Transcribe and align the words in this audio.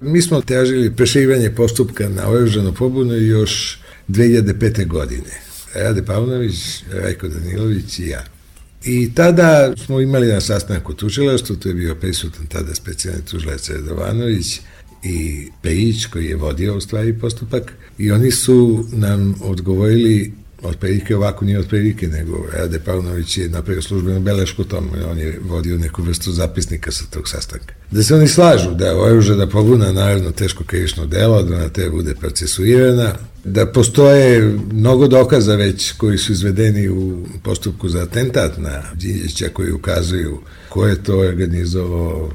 Mi 0.00 0.22
smo 0.22 0.40
težili 0.40 0.96
prešivanje 0.96 1.50
postupka 1.50 2.08
na 2.08 2.28
oružanu 2.28 2.74
pobunu 2.74 3.14
još 3.14 3.78
2005. 4.08 4.86
godine. 4.86 5.40
Rade 5.74 6.02
Pavlović, 6.02 6.84
Rajko 6.92 7.28
Danilović 7.28 7.98
i 7.98 8.06
ja. 8.06 8.24
I 8.84 9.14
tada 9.14 9.72
smo 9.76 10.00
imali 10.00 10.26
na 10.26 10.40
sastanku 10.40 10.94
tužilaštvu, 10.94 11.56
tu 11.56 11.68
je 11.68 11.74
bio 11.74 11.94
prisutan 11.94 12.46
tada 12.46 12.74
specijalni 12.74 13.22
tužilac 13.24 13.70
Redovanović 13.70 14.60
i 15.02 15.48
Pejić 15.62 16.06
koji 16.06 16.26
je 16.26 16.36
vodio 16.36 16.76
u 16.76 16.80
stvari 16.80 17.18
postupak 17.18 17.72
i 17.98 18.12
oni 18.12 18.30
su 18.30 18.86
nam 18.92 19.34
odgovorili 19.42 20.32
otprilike 20.64 21.16
ovako 21.16 21.44
nije 21.44 21.58
otprilike, 21.58 22.08
nego 22.08 22.46
Rade 22.52 22.78
Pavnović 22.78 23.38
je 23.38 23.48
napravio 23.48 23.82
službenu 23.82 24.20
belešku 24.20 24.64
tomu 24.64 24.88
i 24.96 25.02
on 25.02 25.18
je 25.18 25.40
vodio 25.42 25.78
neku 25.78 26.02
vrstu 26.02 26.32
zapisnika 26.32 26.92
sa 26.92 27.04
tog 27.10 27.28
sastanka. 27.28 27.74
Da 27.90 28.02
se 28.02 28.14
oni 28.14 28.28
slažu 28.28 28.70
da 28.70 28.86
je 28.86 28.94
oružana 28.94 29.46
pobuna 29.46 29.92
naravno 29.92 30.30
teško 30.30 30.64
krivično 30.64 31.06
delo, 31.06 31.42
da 31.42 31.56
ona 31.56 31.68
te 31.68 31.90
bude 31.90 32.14
procesuirana, 32.14 33.12
da 33.44 33.66
postoje 33.66 34.58
mnogo 34.72 35.08
dokaza 35.08 35.56
već 35.56 35.92
koji 35.92 36.18
su 36.18 36.32
izvedeni 36.32 36.88
u 36.88 37.26
postupku 37.42 37.88
za 37.88 38.02
atentat 38.02 38.58
na 38.58 38.82
Đinjića 38.94 39.48
koji 39.52 39.72
ukazuju 39.72 40.40
ko 40.68 40.86
je 40.86 41.02
to 41.02 41.18
organizovao, 41.18 42.30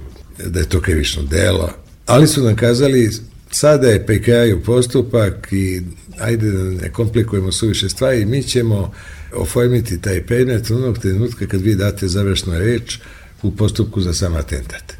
da 0.45 0.59
je 0.59 0.69
to 0.69 0.81
krivično 0.81 1.23
delo, 1.23 1.69
ali 2.05 2.27
su 2.27 2.43
nam 2.43 2.55
kazali 2.55 3.11
sada 3.51 3.87
je 3.87 4.05
pri 4.05 4.21
kraju 4.21 4.63
postupak 4.63 5.47
i 5.51 5.81
ajde 6.19 6.51
da 6.51 6.63
ne 6.63 6.89
komplikujemo 6.93 7.51
suviše 7.51 7.89
stvari, 7.89 8.25
mi 8.25 8.43
ćemo 8.43 8.93
oformiti 9.33 10.01
taj 10.01 10.25
predmet 10.25 10.71
onog 10.71 10.97
trenutka 10.97 11.47
kad 11.47 11.61
vi 11.61 11.75
date 11.75 12.07
završnu 12.07 12.59
reč 12.59 12.99
u 13.41 13.55
postupku 13.55 14.01
za 14.01 14.13
sam 14.13 14.35
atentat. 14.35 14.93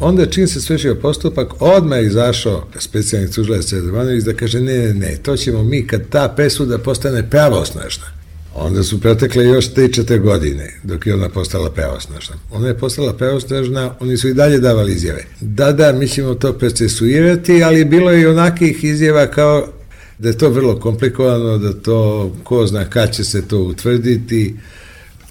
Onda 0.00 0.26
čim 0.26 0.48
se 0.48 0.60
svešio 0.60 0.94
postupak, 0.94 1.62
odmah 1.62 1.98
je 1.98 2.06
izašao 2.06 2.68
specijalni 2.78 3.30
tužilac 3.30 3.72
Radovanović 3.72 4.24
da 4.24 4.34
kaže 4.34 4.60
ne, 4.60 4.78
ne, 4.78 4.94
ne, 4.94 5.16
to 5.22 5.36
ćemo 5.36 5.62
mi 5.62 5.86
kad 5.86 6.08
ta 6.08 6.28
presuda 6.36 6.78
postane 6.78 7.30
pravosnažna. 7.30 8.19
Onda 8.54 8.82
su 8.82 9.00
protekle 9.00 9.44
još 9.44 9.74
3-4 9.74 10.20
godine 10.20 10.80
dok 10.82 11.06
je 11.06 11.14
ona 11.14 11.28
postala 11.28 11.70
pravosnažna. 11.70 12.36
Ona 12.50 12.68
je 12.68 12.78
postala 12.78 13.12
pravosnažna, 13.12 13.94
oni 14.00 14.16
su 14.16 14.28
i 14.28 14.34
dalje 14.34 14.58
davali 14.58 14.92
izjave. 14.92 15.24
Da, 15.40 15.72
da, 15.72 15.92
mi 15.92 16.08
ćemo 16.08 16.34
to 16.34 16.52
procesuirati, 16.52 17.62
ali 17.62 17.84
bilo 17.84 18.10
je 18.10 18.20
i 18.20 18.26
onakih 18.26 18.84
izjava 18.84 19.26
kao 19.26 19.68
da 20.18 20.28
je 20.28 20.38
to 20.38 20.48
vrlo 20.48 20.80
komplikovano, 20.80 21.58
da 21.58 21.72
to, 21.72 22.32
ko 22.44 22.66
zna 22.66 22.84
kad 22.84 23.14
će 23.14 23.24
se 23.24 23.48
to 23.48 23.58
utvrditi, 23.58 24.54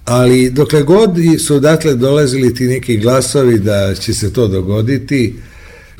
ali 0.06 0.50
dokle 0.50 0.84
god 0.84 1.10
su 1.48 1.56
odatle 1.56 1.96
dolazili 1.96 2.56
ti 2.56 2.68
neki 2.68 2.98
glasovi 2.98 3.60
da 3.60 3.96
će 3.96 4.14
se 4.14 4.34
to 4.34 4.48
dogoditi, 4.48 5.36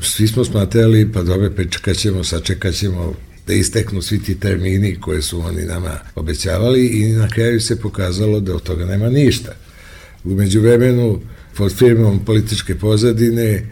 svi 0.00 0.28
smo 0.28 0.44
smatrali, 0.44 1.12
pa 1.12 1.22
dobro, 1.22 1.50
pričekat 1.50 1.96
ćemo, 1.96 2.24
sačekat 2.24 2.74
ćemo 2.74 3.14
da 3.46 3.54
isteknu 3.54 4.02
svi 4.02 4.22
ti 4.22 4.34
termini 4.34 5.00
koje 5.00 5.22
su 5.22 5.40
oni 5.40 5.62
nama 5.62 5.98
obećavali 6.14 6.86
i 6.86 7.12
na 7.12 7.28
kraju 7.28 7.60
se 7.60 7.80
pokazalo 7.80 8.40
da 8.40 8.54
od 8.54 8.62
toga 8.62 8.84
nema 8.84 9.08
ništa. 9.08 9.52
Umeđu 10.24 10.60
vremenu, 10.60 11.20
pod 11.56 11.72
firmom 11.72 12.24
političke 12.24 12.78
pozadine, 12.78 13.62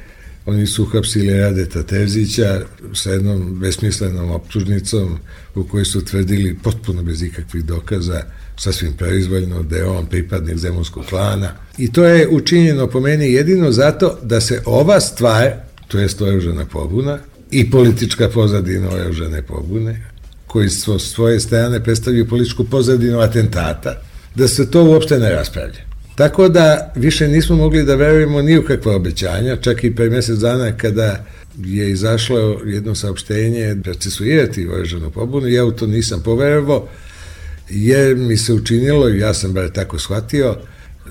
Oni 0.49 0.67
su 0.67 0.83
uhapsili 0.83 1.41
Radeta 1.41 1.83
Terzića 1.83 2.61
sa 2.95 3.11
jednom 3.11 3.61
besmislenom 3.61 4.31
optužnicom 4.31 5.19
u 5.55 5.65
kojoj 5.65 5.85
su 5.85 6.05
tvrdili 6.05 6.57
potpuno 6.63 7.03
bez 7.03 7.23
ikakvih 7.23 7.65
dokaza, 7.65 8.23
sasvim 8.57 8.93
proizvoljno, 8.93 9.63
da 9.63 9.77
je 9.77 9.85
on 9.85 10.07
pripadnik 10.07 10.57
zemunskog 10.57 11.05
klana. 11.07 11.53
I 11.79 11.93
to 11.93 12.05
je 12.05 12.29
učinjeno 12.29 12.87
po 12.87 13.01
meni 13.01 13.33
jedino 13.33 13.73
zato 13.73 14.19
da 14.23 14.41
se 14.41 14.63
ova 14.67 15.01
stvar, 15.01 15.53
to 15.89 15.99
je 15.99 16.09
oružana 16.21 16.67
pobuna, 16.67 17.19
i 17.51 17.71
politička 17.71 18.29
pozadina 18.29 18.89
oružane 18.89 19.43
pobune, 19.43 20.01
koji 20.47 20.69
svo 20.69 20.99
svoje 20.99 21.41
strane 21.41 21.85
predstavljaju 21.85 22.29
političku 22.29 22.65
pozadinu 22.65 23.21
atentata, 23.21 24.03
da 24.35 24.49
se 24.49 24.71
to 24.71 24.85
uopšte 24.85 25.19
ne 25.19 25.31
raspravlja. 25.31 25.89
Tako 26.15 26.49
da 26.49 26.93
više 26.97 27.29
nismo 27.29 27.57
mogli 27.57 27.85
da 27.85 27.95
verujemo 27.95 28.43
ni 28.43 28.59
u 28.59 28.63
kakva 28.63 28.97
obećanja, 28.97 29.57
čak 29.57 29.85
i 29.85 29.95
pre 29.95 30.11
mesec 30.11 30.39
dana 30.39 30.77
kada 30.77 31.25
je 31.65 31.91
izašlo 31.91 32.61
jedno 32.67 32.95
saopštenje 32.95 33.77
procesuirati 33.83 34.69
oružanu 34.69 35.11
pobunu, 35.11 35.49
ja 35.49 35.65
u 35.65 35.73
to 35.73 35.87
nisam 35.87 36.23
poverovao, 36.23 36.89
jer 37.71 38.17
mi 38.17 38.37
se 38.37 38.53
učinilo, 38.53 39.09
ja 39.09 39.35
sam 39.35 39.53
bar 39.53 39.71
tako 39.71 39.99
shvatio, 39.99 40.57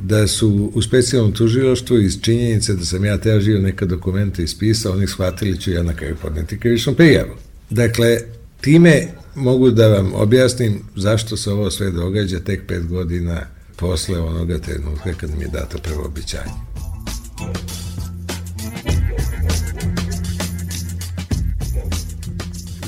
da 0.01 0.27
su 0.27 0.71
u 0.73 0.81
specijalnom 0.81 1.33
tužiloštvu 1.33 1.99
iz 1.99 2.21
činjenice 2.21 2.73
da 2.73 2.85
sam 2.85 3.05
ja 3.05 3.17
težio 3.17 3.61
neka 3.61 3.85
dokumenta 3.85 4.41
ispisao, 4.41 4.93
oni 4.93 5.07
shvatili 5.07 5.59
ću 5.59 5.71
ja 5.71 5.83
na 5.83 5.95
kraju 5.95 6.15
podneti 6.21 6.59
krivičnom 6.59 6.95
prijavu. 6.95 7.31
Dakle, 7.69 8.19
time 8.61 9.07
mogu 9.35 9.71
da 9.71 9.87
vam 9.87 10.13
objasnim 10.13 10.79
zašto 10.95 11.37
se 11.37 11.51
ovo 11.51 11.71
sve 11.71 11.91
događa 11.91 12.39
tek 12.39 12.67
pet 12.67 12.87
godina 12.87 13.41
posle 13.75 14.19
onoga 14.19 14.59
trenutka 14.59 15.13
kad 15.13 15.37
mi 15.37 15.43
je 15.43 15.47
dato 15.47 15.77
prvo 15.77 16.05
običanje. 16.05 16.51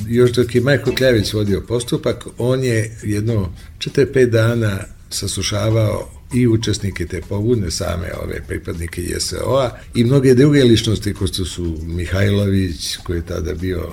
Još 0.07 0.31
dok 0.31 0.55
je 0.55 0.61
Majko 0.61 0.91
Kljavić 0.95 1.33
vodio 1.33 1.61
postupak, 1.67 2.27
on 2.37 2.63
je 2.63 2.97
jedno 3.03 3.53
4-5 3.77 4.29
dana 4.29 4.79
sasušavao 5.09 6.18
i 6.33 6.47
učesnike 6.47 7.07
te 7.07 7.21
pobudne, 7.21 7.71
same 7.71 8.11
ove 8.23 8.41
pripadnike 8.47 9.01
JSO-a 9.01 9.77
i 9.95 10.03
mnoge 10.03 10.33
druge 10.33 10.63
ličnosti 10.63 11.13
ko 11.13 11.27
što 11.27 11.45
su 11.45 11.77
Mihajlović, 11.83 12.97
koji 12.97 13.17
je 13.17 13.25
tada 13.25 13.53
bio 13.53 13.91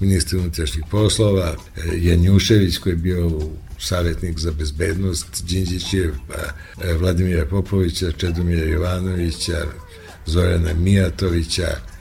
ministar 0.00 0.38
unutrašnjih 0.38 0.84
poslova, 0.90 1.56
Janjušević 1.96 2.78
koji 2.78 2.92
je 2.92 2.96
bio 2.96 3.30
savjetnik 3.78 4.38
za 4.38 4.52
bezbednost, 4.52 5.44
Đinđićev, 5.44 6.10
e, 6.84 6.92
Vladimira 6.92 7.46
Popovića, 7.46 8.12
Čedomira 8.12 8.64
Jovanovića, 8.64 9.66
Zorana 10.26 10.74
Mijatovića, 10.74 11.62
e, 11.62 11.95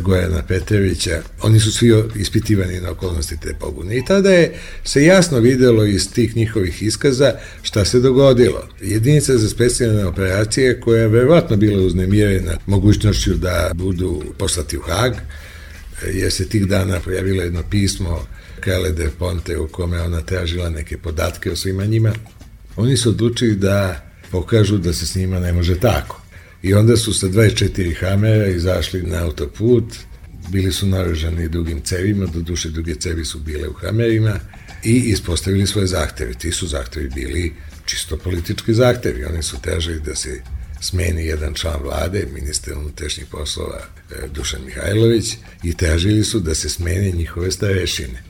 Gojana 0.00 0.42
Petrovića, 0.42 1.22
oni 1.42 1.60
su 1.60 1.72
svi 1.72 1.92
ispitivani 2.16 2.80
na 2.80 2.90
okolnosti 2.90 3.36
te 3.40 3.54
pobune. 3.60 3.96
I 3.96 4.04
tada 4.04 4.30
je 4.30 4.54
se 4.84 5.04
jasno 5.04 5.38
videlo 5.38 5.84
iz 5.84 6.12
tih 6.12 6.36
njihovih 6.36 6.82
iskaza 6.82 7.32
šta 7.62 7.84
se 7.84 8.00
dogodilo. 8.00 8.68
Jedinica 8.80 9.38
za 9.38 9.48
specijalne 9.48 10.06
operacije 10.06 10.80
koja 10.80 11.02
je 11.02 11.08
verovatno 11.08 11.56
bila 11.56 11.86
uznemirena 11.86 12.56
mogućnošću 12.66 13.34
da 13.34 13.70
budu 13.74 14.22
poslati 14.38 14.78
u 14.78 14.80
Hag, 14.80 15.12
jer 16.12 16.32
se 16.32 16.48
tih 16.48 16.66
dana 16.66 17.00
pojavilo 17.00 17.42
jedno 17.42 17.62
pismo 17.70 18.26
Kele 18.60 18.92
de 18.92 19.10
Ponte 19.18 19.58
u 19.58 19.68
kome 19.68 20.00
ona 20.00 20.20
tražila 20.20 20.70
neke 20.70 20.98
podatke 20.98 21.52
o 21.52 21.56
svima 21.56 21.84
njima, 21.84 22.12
oni 22.76 22.96
su 22.96 23.08
odlučili 23.08 23.56
da 23.56 24.06
pokažu 24.30 24.78
da 24.78 24.92
se 24.92 25.06
s 25.06 25.14
njima 25.14 25.40
ne 25.40 25.52
može 25.52 25.80
tako. 25.80 26.25
I 26.62 26.74
onda 26.74 26.96
su 26.96 27.14
sa 27.14 27.26
24 27.26 28.00
hamera 28.00 28.46
izašli 28.46 29.02
na 29.02 29.24
autoput, 29.24 29.84
bili 30.48 30.72
su 30.72 30.86
naružani 30.86 31.48
dugim 31.48 31.80
cevima, 31.80 32.26
do 32.26 32.40
duše 32.40 32.68
duge 32.68 32.94
cevi 32.94 33.24
su 33.24 33.38
bile 33.38 33.68
u 33.68 33.72
hamerima 33.72 34.40
i 34.84 34.94
ispostavili 34.96 35.66
svoje 35.66 35.86
zahteve. 35.86 36.34
Ti 36.34 36.52
su 36.52 36.66
zahtevi 36.66 37.08
bili 37.14 37.52
čisto 37.84 38.16
politički 38.16 38.74
zahtevi. 38.74 39.24
Oni 39.24 39.42
su 39.42 39.56
težili 39.62 40.00
da 40.00 40.14
se 40.14 40.40
smeni 40.80 41.26
jedan 41.26 41.54
član 41.54 41.82
vlade, 41.82 42.26
ministar 42.34 42.78
unutrašnjih 42.78 43.26
poslova 43.26 43.80
e, 44.10 44.28
Dušan 44.34 44.60
Mihajlović, 44.64 45.34
i 45.62 45.74
težili 45.74 46.24
su 46.24 46.40
da 46.40 46.54
se 46.54 46.68
smene 46.68 47.10
njihove 47.10 47.50
starešine. 47.50 48.22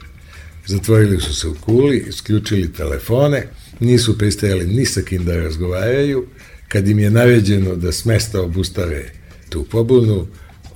Zatvorili 0.66 1.20
su 1.20 1.34
se 1.34 1.48
u 1.48 1.54
kuli, 1.54 2.04
isključili 2.08 2.72
telefone, 2.72 3.48
nisu 3.80 4.18
pristajali 4.18 4.66
ni 4.66 4.86
sa 4.86 5.02
kim 5.02 5.24
da 5.24 5.36
razgovaraju. 5.36 6.26
Kad 6.68 6.88
im 6.88 6.98
je 6.98 7.10
naređeno 7.10 7.76
da 7.76 7.92
smesta 7.92 8.40
obustave 8.40 9.12
tu 9.48 9.64
pobunu, 9.64 10.26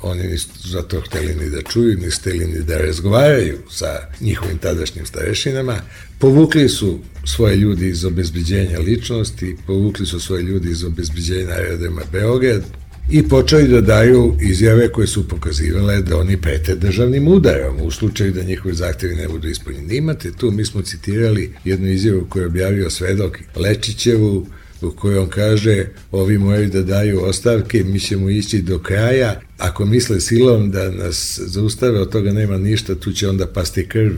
oni 0.03 0.23
nisu 0.23 0.49
zato 0.69 1.01
hteli 1.01 1.34
ni 1.34 1.51
da 1.51 1.62
čuju, 1.62 1.99
ni 1.99 2.11
hteli 2.11 2.47
ni 2.47 2.62
da 2.62 2.78
razgovaraju 2.78 3.59
sa 3.71 4.09
njihovim 4.21 4.59
tadašnjim 4.59 5.07
starešinama. 5.07 5.77
Povukli 6.19 6.69
su 6.69 6.98
svoje 7.25 7.57
ljudi 7.57 7.89
iz 7.89 8.04
obezbiđenja 8.04 8.78
ličnosti, 8.78 9.57
povukli 9.66 10.07
su 10.07 10.21
svoje 10.21 10.42
ljudi 10.42 10.71
iz 10.71 10.84
obezbiđenja 10.84 11.51
aerodroma 11.51 12.03
Beograd, 12.13 12.63
i 13.10 13.28
počeli 13.28 13.69
da 13.69 13.81
daju 13.81 14.36
izjave 14.41 14.89
koje 14.89 15.07
su 15.07 15.28
pokazivale 15.28 16.03
da 16.03 16.16
oni 16.16 16.36
prete 16.36 16.75
državnim 16.75 17.28
udarom 17.28 17.77
u 17.83 17.91
slučaju 17.91 18.33
da 18.33 18.43
njihovi 18.43 18.75
zahtevi 18.75 19.15
ne 19.15 19.28
budu 19.28 19.48
ispunjeni. 19.48 19.97
Imate 19.97 20.33
tu, 20.33 20.51
mi 20.51 20.65
smo 20.65 20.83
citirali 20.83 21.53
jednu 21.65 21.89
izjavu 21.89 22.27
koju 22.28 22.43
je 22.43 22.47
objavio 22.47 22.91
svedok 22.91 23.39
Lečićevu, 23.57 24.47
u 24.82 24.91
kojoj 24.91 25.30
kaže 25.30 25.86
ovi 26.10 26.38
moraju 26.38 26.68
da 26.68 26.82
daju 26.82 27.24
ostavke, 27.24 27.84
mi 27.84 28.00
ćemo 28.00 28.30
ići 28.30 28.62
do 28.62 28.78
kraja, 28.78 29.41
ako 29.59 29.84
misle 29.84 30.21
silom 30.21 30.71
da 30.71 30.91
nas 30.91 31.41
zaustave, 31.47 32.00
od 32.00 32.12
toga 32.12 32.32
nema 32.32 32.59
ništa, 32.59 32.94
tu 32.94 33.12
će 33.12 33.28
onda 33.28 33.47
pasti 33.47 33.88
krv 33.88 34.12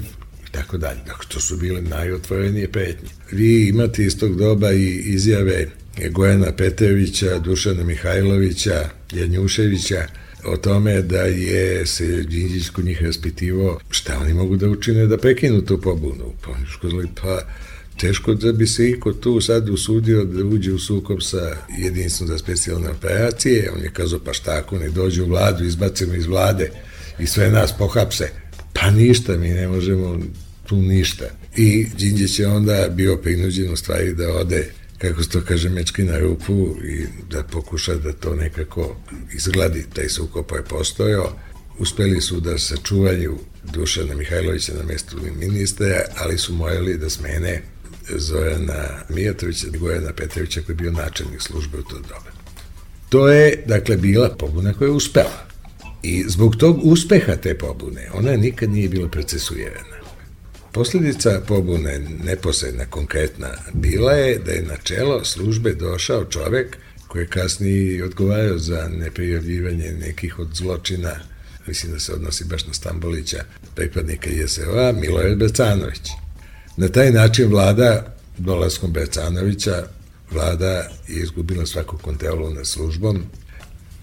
i 0.48 0.52
tako 0.52 0.78
dalje. 0.78 0.98
Dakle, 1.06 1.24
to 1.28 1.40
su 1.40 1.56
bile 1.56 1.82
najotvorenije 1.82 2.68
pretnje. 2.68 3.08
Vi 3.32 3.68
imate 3.68 4.04
iz 4.04 4.18
tog 4.18 4.36
doba 4.36 4.72
i 4.72 5.02
izjave 5.04 5.66
Gojana 6.10 6.52
Petevića, 6.52 7.38
Dušana 7.38 7.84
Mihajlovića, 7.84 8.88
Janjuševića, 9.12 10.06
o 10.44 10.56
tome 10.56 11.02
da 11.02 11.22
je 11.22 11.86
se 11.86 12.22
Đinđić 12.22 12.68
kod 12.68 12.84
njih 12.84 13.02
raspitivo 13.02 13.80
šta 13.90 14.18
oni 14.18 14.34
mogu 14.34 14.56
da 14.56 14.68
učine 14.68 15.06
da 15.06 15.18
prekinu 15.18 15.62
tu 15.62 15.80
pobunu. 15.80 16.32
Pa 16.44 16.50
pa 17.22 17.40
teško 18.02 18.34
da 18.34 18.52
bi 18.52 18.66
se 18.66 18.88
iko 18.90 19.12
tu 19.12 19.40
sad 19.40 19.68
usudio 19.68 20.24
da 20.24 20.44
uđe 20.44 20.72
u 20.72 20.78
sukob 20.78 21.18
sa 21.22 21.56
jedinstvom 21.78 22.28
za 22.28 22.38
specijalne 22.38 22.90
operacije. 22.90 23.70
On 23.76 23.82
je 23.82 23.90
kazao, 23.92 24.18
pa 24.24 24.32
šta 24.32 24.58
ako 24.58 24.78
ne 24.78 24.90
dođe 24.90 25.22
u 25.22 25.28
vladu, 25.28 25.64
izbacimo 25.64 26.14
iz 26.14 26.26
vlade 26.26 26.70
i 27.18 27.26
sve 27.26 27.50
nas 27.50 27.72
pohapse. 27.78 28.28
Pa 28.72 28.90
ništa, 28.90 29.36
mi 29.36 29.48
ne 29.48 29.68
možemo 29.68 30.18
tu 30.66 30.76
ništa. 30.76 31.24
I 31.56 31.86
Đinđić 31.98 32.38
je 32.38 32.48
onda 32.48 32.88
bio 32.90 33.16
prinuđen 33.16 33.72
u 33.72 33.76
stvari 33.76 34.14
da 34.14 34.32
ode 34.32 34.70
kako 34.98 35.22
se 35.22 35.30
to 35.30 35.40
kaže, 35.40 35.68
mečki 35.68 36.02
na 36.02 36.18
rupu 36.18 36.76
i 36.84 37.06
da 37.30 37.42
pokuša 37.42 37.94
da 37.94 38.12
to 38.12 38.34
nekako 38.34 38.96
izgladi, 39.34 39.84
taj 39.94 40.08
sukob 40.08 40.44
je 40.56 40.64
postojao. 40.64 41.36
Uspeli 41.78 42.20
su 42.20 42.40
da 42.40 42.58
sačuvaju 42.58 43.38
Dušana 43.72 44.14
Mihajlovića 44.14 44.72
na 44.74 44.82
mestu 44.82 45.16
ministra, 45.36 46.02
ali 46.16 46.38
su 46.38 46.54
morali 46.54 46.98
da 46.98 47.10
smene 47.10 47.62
Zorana 48.16 49.04
Mijatovića 49.08 49.66
i 49.66 49.78
Gojana 49.78 50.12
Petrovića 50.12 50.60
koji 50.60 50.74
je 50.74 50.76
bio 50.76 50.92
načelnik 50.92 51.42
službe 51.42 51.78
u 51.78 51.82
to 51.82 51.98
doba. 51.98 52.30
To 53.08 53.28
je, 53.28 53.62
dakle, 53.66 53.96
bila 53.96 54.28
pobuna 54.28 54.74
koja 54.74 54.86
je 54.86 54.92
uspela. 54.92 55.46
I 56.02 56.24
zbog 56.28 56.56
tog 56.56 56.80
uspeha 56.82 57.36
te 57.36 57.58
pobune, 57.58 58.08
ona 58.14 58.32
nikad 58.36 58.70
nije 58.70 58.88
bila 58.88 59.08
procesuirana. 59.08 60.02
Posljedica 60.72 61.40
pobune, 61.48 61.98
neposredna, 62.24 62.86
konkretna, 62.86 63.48
bila 63.72 64.12
je 64.12 64.38
da 64.38 64.52
je 64.52 64.62
na 64.62 64.76
čelo 64.76 65.24
službe 65.24 65.74
došao 65.74 66.24
čovek 66.24 66.76
koji 67.08 67.22
je 67.22 67.26
kasnije 67.26 68.04
odgovarao 68.04 68.58
za 68.58 68.88
neprijavljivanje 68.98 69.92
nekih 70.00 70.38
od 70.38 70.48
zločina, 70.54 71.12
mislim 71.66 71.92
da 71.92 71.98
se 71.98 72.12
odnosi 72.12 72.44
baš 72.44 72.66
na 72.66 72.74
Stambolića, 72.74 73.44
pripadnika 73.74 74.30
JSO-a, 74.30 74.92
Milorad 74.92 75.38
Becanović. 75.38 76.08
Na 76.76 76.88
taj 76.88 77.12
način 77.12 77.50
vlada, 77.50 78.16
dolaskom 78.38 78.92
Becanovića, 78.92 79.84
vlada 80.30 80.90
je 81.08 81.22
izgubila 81.22 81.66
svaku 81.66 81.98
kontrolu 81.98 82.50
nad 82.50 82.66
službom. 82.66 83.22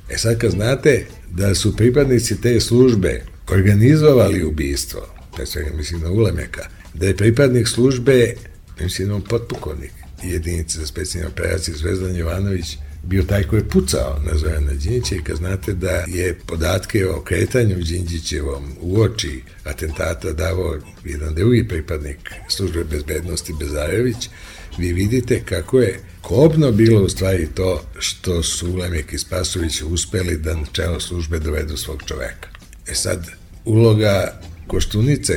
E 0.10 0.18
sad 0.18 0.38
kad 0.38 0.51
znate 0.51 1.06
da 1.31 1.56
su 1.56 1.75
pripadnici 1.75 2.42
te 2.42 2.60
službe 2.60 3.24
organizovali 3.48 4.44
ubistvo, 4.44 5.07
pre 5.36 5.45
svega 5.45 5.71
mislim 5.77 6.01
na 6.01 6.12
Ulemeka, 6.12 6.68
da 6.94 7.06
je 7.06 7.18
pripadnik 7.18 7.68
službe, 7.68 8.33
mislim 8.80 9.12
on 9.12 9.22
potpukovnik 9.22 9.92
jedinice 10.24 10.80
za 10.80 10.86
specijalne 10.86 11.31
operacije 11.31 11.77
Zvezdan 11.77 12.15
Jovanović 12.15 12.77
bio 13.04 13.24
taj 13.24 13.44
koji 13.44 13.60
je 13.60 13.69
pucao 13.69 14.22
na 14.25 14.38
Zojana 14.38 14.74
Đinđića 14.74 15.16
i 15.16 15.24
kad 15.24 15.38
znate 15.38 15.74
da 15.74 16.04
je 16.07 16.40
podatke 16.48 17.07
o 17.07 17.22
kretanju 17.22 17.75
Đinđićevom 17.75 18.72
u 18.81 19.01
oči 19.01 19.44
atentata 19.63 20.31
davao 20.31 20.78
jedan 21.06 21.36
drugi 21.36 21.68
pripadnik 21.68 22.31
službe 22.50 22.84
bezbednosti 22.84 23.54
Bezarević, 23.60 24.30
vi 24.78 24.94
vidite 24.94 25.42
kako 25.46 25.80
je 25.80 26.00
kobno 26.22 26.72
bilo 26.72 27.01
u 27.01 27.10
stvari 27.10 27.48
to 27.56 27.84
što 28.00 28.44
su 28.44 28.75
Lemek 28.75 29.13
i 29.13 29.18
Spasović 29.18 29.81
uspeli 29.81 30.38
da 30.38 30.56
na 30.56 30.66
čelo 30.72 31.00
službe 31.00 31.40
dovedu 31.40 31.78
svog 31.78 32.04
čoveka. 32.06 32.50
E 32.88 32.96
sad, 32.96 33.28
uloga 33.66 34.42
Koštunice 34.68 35.34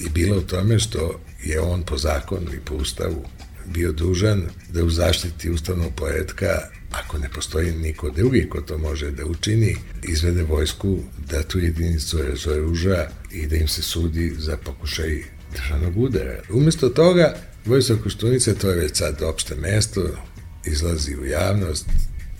je 0.00 0.10
bila 0.14 0.38
u 0.38 0.40
tome 0.40 0.78
što 0.78 1.20
je 1.44 1.60
on 1.60 1.82
po 1.82 1.98
zakonu 1.98 2.54
i 2.54 2.60
po 2.64 2.74
ustavu 2.74 3.24
bio 3.66 3.92
dužan 3.92 4.42
da 4.72 4.84
u 4.84 4.90
zaštiti 4.90 5.50
ustavnog 5.50 5.92
poredka 5.96 6.60
ako 6.92 7.18
ne 7.18 7.28
postoji 7.28 7.72
niko 7.72 8.10
drugi 8.10 8.48
ko 8.48 8.60
to 8.60 8.78
može 8.78 9.10
da 9.10 9.26
učini, 9.26 9.76
izvede 10.02 10.42
vojsku 10.42 10.98
da 11.30 11.42
tu 11.42 11.58
jedinicu 11.58 12.22
razoruža 12.22 13.08
i 13.30 13.46
da 13.46 13.56
im 13.56 13.68
se 13.68 13.82
sudi 13.82 14.34
za 14.38 14.56
pokušaj 14.56 15.22
državnog 15.52 15.96
udara. 15.96 16.42
Umesto 16.50 16.88
toga, 16.88 17.34
Vojstva 17.64 17.96
Koštunica, 17.96 18.54
to 18.54 18.70
je 18.70 18.76
već 18.76 18.96
sad 18.96 19.22
opšte 19.22 19.54
mesto, 19.54 20.08
izlazi 20.64 21.16
u 21.16 21.24
javnost, 21.24 21.86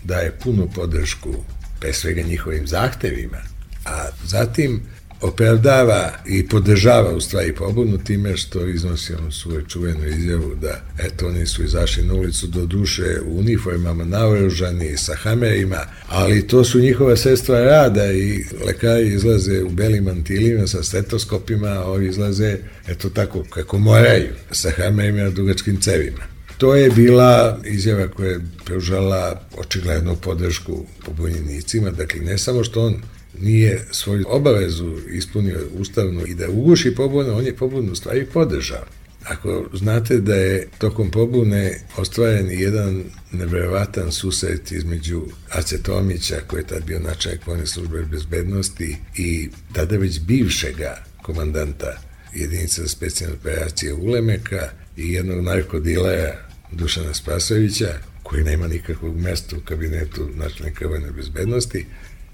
daje 0.03 0.37
punu 0.43 0.69
podršku 0.75 1.33
pre 1.79 1.93
svega 1.93 2.21
njihovim 2.21 2.67
zahtevima, 2.67 3.37
a 3.85 4.09
zatim 4.25 4.81
opravdava 5.23 6.11
i 6.25 6.47
podržava 6.47 7.11
u 7.15 7.21
stvari 7.21 7.55
pobunu 7.55 7.97
time 7.97 8.37
što 8.37 8.67
iznosi 8.67 9.13
onu 9.13 9.31
svoju 9.31 9.61
čuvenu 9.61 10.07
izjavu 10.07 10.55
da 10.61 10.81
eto 10.99 11.27
oni 11.27 11.45
su 11.45 11.63
izašli 11.63 12.03
na 12.03 12.13
ulicu 12.13 12.47
do 12.47 12.65
duše 12.65 13.19
u 13.25 13.39
uniformama 13.39 14.05
naoružani 14.05 14.97
sa 14.97 15.15
hamerima, 15.15 15.79
ali 16.07 16.47
to 16.47 16.63
su 16.63 16.79
njihova 16.79 17.15
sredstva 17.15 17.59
rada 17.59 18.11
i 18.11 18.43
lekari 18.65 19.07
izlaze 19.07 19.63
u 19.63 19.69
belim 19.69 20.03
mantilima 20.03 20.67
sa 20.67 20.83
stetoskopima, 20.83 21.67
a 21.67 21.83
ovi 21.83 22.07
izlaze 22.07 22.57
eto 22.87 23.09
tako 23.09 23.43
kako 23.49 23.77
moraju 23.77 24.33
sa 24.51 24.71
hamerima 24.77 25.29
dugačkim 25.29 25.81
cevima. 25.81 26.23
To 26.57 26.75
je 26.75 26.89
bila 26.89 27.59
izjava 27.65 28.07
koja 28.07 28.29
je 28.29 28.41
pružala 28.65 29.41
očiglednu 29.57 30.15
podršku 30.15 30.85
pobunjenicima, 31.05 31.91
dakle 31.91 32.19
ne 32.19 32.37
samo 32.37 32.63
što 32.63 32.85
on 32.85 33.01
nije 33.39 33.85
svoju 33.91 34.25
obavezu 34.27 34.97
ispunio 35.11 35.59
ustavno 35.73 36.25
i 36.25 36.33
da 36.33 36.49
uguši 36.49 36.95
pobunu, 36.95 37.37
on 37.37 37.45
je 37.45 37.55
pobunu 37.55 37.91
u 37.91 37.95
stvari 37.95 38.25
podržao. 38.33 38.85
Ako 39.23 39.69
znate 39.73 40.17
da 40.17 40.35
je 40.35 40.67
tokom 40.77 41.11
pobune 41.11 41.79
ostvaren 41.97 42.51
jedan 42.51 43.03
neverovatan 43.31 44.11
susret 44.11 44.71
između 44.71 45.21
Ace 45.49 45.83
Tomića, 45.83 46.35
koji 46.47 46.59
je 46.61 46.67
tad 46.67 46.85
bio 46.85 46.99
načelnik 46.99 47.47
vojne 47.47 47.67
službe 47.67 48.01
bezbednosti, 48.01 48.97
i 49.17 49.49
tada 49.73 49.97
već 49.97 50.19
bivšega 50.19 51.03
komandanta 51.21 52.01
jedinice 52.33 52.81
za 52.81 52.87
specijalne 52.87 53.37
operacije 53.37 53.93
Ulemeka 53.93 54.69
i 54.97 55.13
jednog 55.13 55.43
narkodilera 55.43 56.35
Dušana 56.71 57.13
Spasovića, 57.13 57.99
koji 58.23 58.43
nema 58.43 58.67
nikakvog 58.67 59.19
mesta 59.19 59.57
u 59.57 59.61
kabinetu 59.65 60.29
načelnika 60.35 60.87
vojne 60.87 61.11
bezbednosti, 61.11 61.85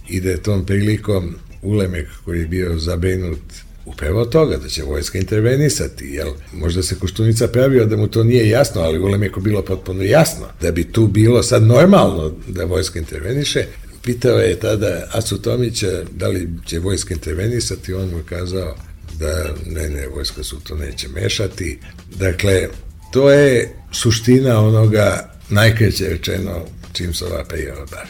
i 0.10 0.22
da 0.22 0.30
je 0.30 0.44
tom 0.44 0.66
prilikom 0.66 1.36
Ulemek 1.62 2.08
koji 2.26 2.40
je 2.40 2.48
bio 2.48 2.80
zabrinut 2.80 3.40
upravo 3.86 4.26
toga 4.26 4.58
da 4.58 4.68
će 4.68 4.84
vojska 4.84 5.18
intervenisati, 5.18 6.06
jel? 6.06 6.34
Možda 6.54 6.84
se 6.84 6.96
Koštunica 6.96 7.48
pravio 7.48 7.86
da 7.86 7.98
mu 7.98 8.08
to 8.08 8.24
nije 8.24 8.50
jasno, 8.50 8.82
ali 8.82 9.00
Ulemeku 9.00 9.42
bilo 9.42 9.62
potpuno 9.62 10.04
jasno 10.04 10.46
da 10.62 10.72
bi 10.72 10.84
tu 10.84 11.08
bilo 11.08 11.44
sad 11.44 11.64
normalno 11.64 12.34
da 12.48 12.66
vojska 12.66 13.00
interveniše. 13.00 13.66
Pitao 14.04 14.38
je 14.38 14.60
tada 14.60 15.08
Acu 15.12 15.42
Tomića 15.42 16.04
da 16.12 16.28
li 16.28 16.50
će 16.66 16.80
vojska 16.80 17.14
intervenisati, 17.14 17.94
on 17.94 18.10
mu 18.10 18.20
kazao 18.30 18.76
da 19.20 19.56
ne, 19.66 19.90
ne, 19.90 20.08
vojska 20.08 20.44
su 20.44 20.60
to 20.60 20.76
neće 20.76 21.08
mešati. 21.08 21.80
Dakle, 22.16 22.68
to 23.12 23.32
je 23.32 23.74
suština 23.92 24.60
onoga 24.60 25.34
najkreće 25.50 26.10
rečeno 26.10 26.66
čim 26.94 27.14
se 27.14 27.26
ova 27.26 27.44
prijava 27.44 27.86
bavi. 27.86 28.10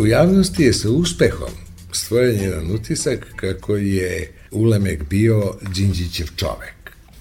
U 0.00 0.06
javnosti 0.06 0.62
je 0.62 0.72
sa 0.72 0.90
uspehom 0.90 1.50
stvoren 1.92 2.40
jedan 2.40 2.70
utisak 2.70 3.26
kako 3.36 3.76
je 3.76 4.32
Ulemek 4.50 5.08
bio 5.08 5.54
Đinđićev 5.74 6.26
čovek. 6.36 6.74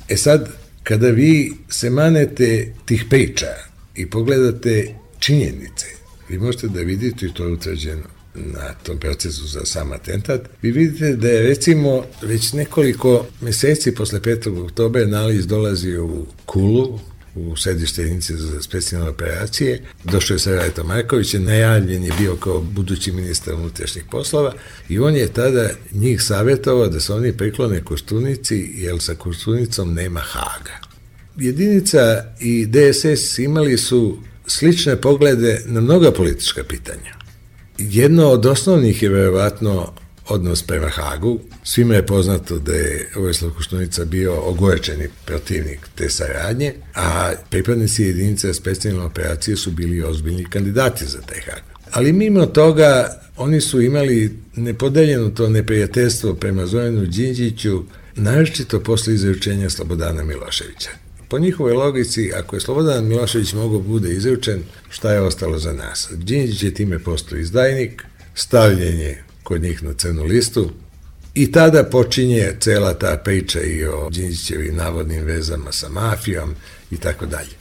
E 0.10 0.18
sad, 0.18 0.50
kada 0.84 1.08
vi 1.08 1.54
se 1.70 1.90
manete 1.90 2.74
tih 2.86 3.06
priča 3.10 3.48
i 3.96 4.10
pogledate 4.10 4.96
činjenice, 5.20 5.86
vi 6.30 6.38
možete 6.38 6.68
da 6.68 6.80
vidite, 6.80 7.26
i 7.26 7.34
to 7.34 7.46
je 7.46 7.52
utvrđeno 7.52 8.04
na 8.36 8.74
tom 8.84 9.00
procesu 9.00 9.48
za 9.48 9.66
sam 9.66 9.92
atentat, 9.92 10.42
vi 10.62 10.72
vidite 10.72 11.16
da 11.16 11.30
je 11.30 11.48
recimo 11.48 12.06
već 12.22 12.54
nekoliko 12.54 13.26
meseci 13.42 13.96
posle 13.96 14.20
5. 14.20 14.64
oktobra 14.66 15.06
Naliz 15.06 15.48
dolazio 15.48 16.06
u 16.06 16.26
Kulu, 16.46 17.00
u 17.36 17.56
sedište 17.56 18.02
jedinice 18.02 18.38
za 18.38 18.62
specijalne 18.62 19.10
operacije. 19.10 19.82
Došao 20.04 20.36
je 20.36 20.40
Sarajta 20.40 20.84
Marković, 20.84 21.34
najavljen 21.34 22.04
je 22.04 22.12
bio 22.20 22.36
kao 22.36 22.62
budući 22.62 23.12
ministar 23.12 23.54
unutrašnjih 23.54 24.04
poslova 24.12 24.54
i 24.90 25.00
on 25.00 25.16
je 25.16 25.34
tada 25.34 25.70
njih 25.92 26.22
savjetovao 26.22 26.88
da 26.88 27.00
se 27.00 27.14
oni 27.14 27.38
priklone 27.38 27.84
Koštunici, 27.84 28.72
jer 28.76 29.00
sa 29.00 29.16
Koštunicom 29.16 29.94
nema 29.94 30.20
Haga. 30.20 30.80
Jedinica 31.38 32.24
i 32.40 32.66
DSS 32.66 33.40
imali 33.40 33.78
su 33.78 34.18
slične 34.48 35.02
poglede 35.02 35.62
na 35.66 35.82
mnoga 35.82 36.12
politička 36.12 36.64
pitanja. 36.64 37.20
Jedno 37.78 38.28
od 38.28 38.46
osnovnih 38.46 39.04
je 39.04 39.10
verovatno 39.10 39.94
odnos 40.30 40.64
prema 40.64 40.90
Hagu. 40.90 41.40
Svima 41.64 41.96
je 41.96 42.06
poznato 42.06 42.60
da 42.60 42.74
je 42.74 43.10
Vojislav 43.16 43.52
Koštunica 43.52 44.06
bio 44.06 44.42
ogorečeni 44.42 45.08
protivnik 45.26 45.80
te 45.96 46.10
saradnje, 46.10 46.74
a 46.96 47.32
pripadnici 47.50 48.04
jedinice 48.04 48.54
specijalne 48.54 49.04
operacije 49.04 49.58
su 49.58 49.72
bili 49.72 50.04
ozbiljni 50.04 50.46
kandidati 50.46 51.06
za 51.06 51.22
taj 51.22 51.42
Hag. 51.42 51.64
Ali 51.92 52.14
mimo 52.14 52.46
toga, 52.46 53.22
oni 53.38 53.62
su 53.62 53.82
imali 53.82 54.38
nepodeljeno 54.56 55.30
to 55.30 55.50
neprijateljstvo 55.50 56.34
prema 56.34 56.66
Zoranu 56.66 57.06
Đinđiću, 57.06 57.84
naročito 58.16 58.80
posle 58.80 59.14
izručenja 59.14 59.70
Slobodana 59.70 60.24
Miloševića. 60.24 60.90
Po 61.30 61.40
njihovoj 61.40 61.74
logici, 61.74 62.32
ako 62.36 62.56
je 62.56 62.60
Slobodan 62.60 63.06
Milošević 63.06 63.54
mogao 63.54 63.80
bude 63.80 64.14
izručen, 64.14 64.64
šta 64.90 65.14
je 65.14 65.22
ostalo 65.22 65.60
za 65.60 65.74
nas? 65.74 66.10
Đinđić 66.16 66.64
je 66.64 66.74
time 66.74 67.00
postao 67.00 67.38
izdajnik, 67.38 68.04
stavljen 68.36 69.00
je 69.00 69.24
kod 69.44 69.62
njih 69.62 69.84
na 69.84 69.94
crnu 69.94 70.24
listu 70.24 70.72
i 71.34 71.52
tada 71.52 71.84
počinje 71.84 72.54
cela 72.60 72.94
ta 72.94 73.22
priča 73.24 73.62
i 73.62 73.86
o 73.86 74.10
Đinđićevim 74.10 74.76
navodnim 74.76 75.24
vezama 75.24 75.72
sa 75.72 75.90
mafijom 75.90 76.56
i 76.92 76.98
tako 76.98 77.26
dalje. 77.26 77.56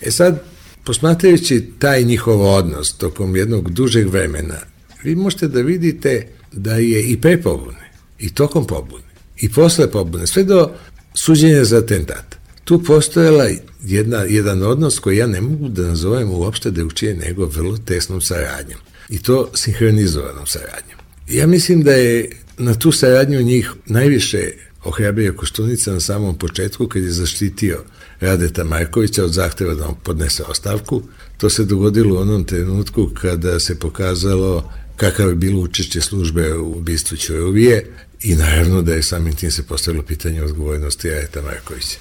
E 0.00 0.10
sad, 0.10 0.42
posmatrajući 0.84 1.70
taj 1.78 2.04
njihov 2.04 2.40
odnos 2.40 2.92
tokom 2.92 3.36
jednog 3.36 3.70
dužeg 3.70 4.08
vremena, 4.08 4.58
vi 5.02 5.14
možete 5.14 5.48
da 5.48 5.60
vidite 5.60 6.28
da 6.52 6.74
je 6.74 7.02
i 7.02 7.20
pre 7.20 7.42
pobune, 7.42 7.90
i 8.18 8.34
tokom 8.34 8.66
pobune, 8.66 9.04
i 9.36 9.52
posle 9.52 9.90
pobune, 9.90 10.26
sve 10.26 10.44
do 10.44 10.70
suđenja 11.14 11.64
za 11.64 11.78
atentat. 11.78 12.36
Tu 12.64 12.82
postojala 12.82 13.48
jedna, 13.82 14.18
jedan 14.18 14.62
odnos 14.62 14.98
koji 14.98 15.16
ja 15.16 15.26
ne 15.26 15.40
mogu 15.40 15.68
da 15.68 15.82
nazovem 15.82 16.30
uopšte 16.30 16.70
da 16.70 16.80
je 16.80 16.84
učije 16.84 17.14
nego 17.14 17.46
vrlo 17.46 17.78
tesnom 17.78 18.20
saradnjom. 18.20 18.80
I 19.08 19.22
to 19.22 19.50
sinhronizovanom 19.54 20.46
saradnjom. 20.46 20.93
Ja 21.28 21.46
mislim 21.46 21.82
da 21.82 21.92
je 21.92 22.30
na 22.58 22.74
tu 22.74 22.92
saradnju 22.92 23.42
njih 23.42 23.72
najviše 23.86 24.50
ohrabrio 24.84 25.32
Koštunica 25.32 25.92
na 25.92 26.00
samom 26.00 26.38
početku 26.38 26.88
kad 26.88 27.02
je 27.02 27.10
zaštitio 27.10 27.84
Radeta 28.20 28.64
Markovića 28.64 29.24
od 29.24 29.32
zahteva 29.32 29.74
da 29.74 29.88
on 29.88 29.94
podnese 30.02 30.42
ostavku. 30.42 31.02
To 31.36 31.50
se 31.50 31.64
dogodilo 31.64 32.14
u 32.14 32.18
onom 32.18 32.44
trenutku 32.44 33.10
kada 33.14 33.60
se 33.60 33.78
pokazalo 33.78 34.72
kakav 34.96 35.28
je 35.28 35.34
bilo 35.34 35.60
učešće 35.60 36.00
službe 36.00 36.54
u 36.54 36.78
ubistvu 36.78 37.16
Ćurovije 37.16 37.86
i 38.22 38.34
naravno 38.34 38.82
da 38.82 38.94
je 38.94 39.02
samim 39.02 39.36
tim 39.36 39.50
se 39.50 39.62
postavilo 39.62 40.02
pitanje 40.02 40.42
odgovornosti 40.42 41.10
Radeta 41.10 41.42
Markovića. 41.42 41.98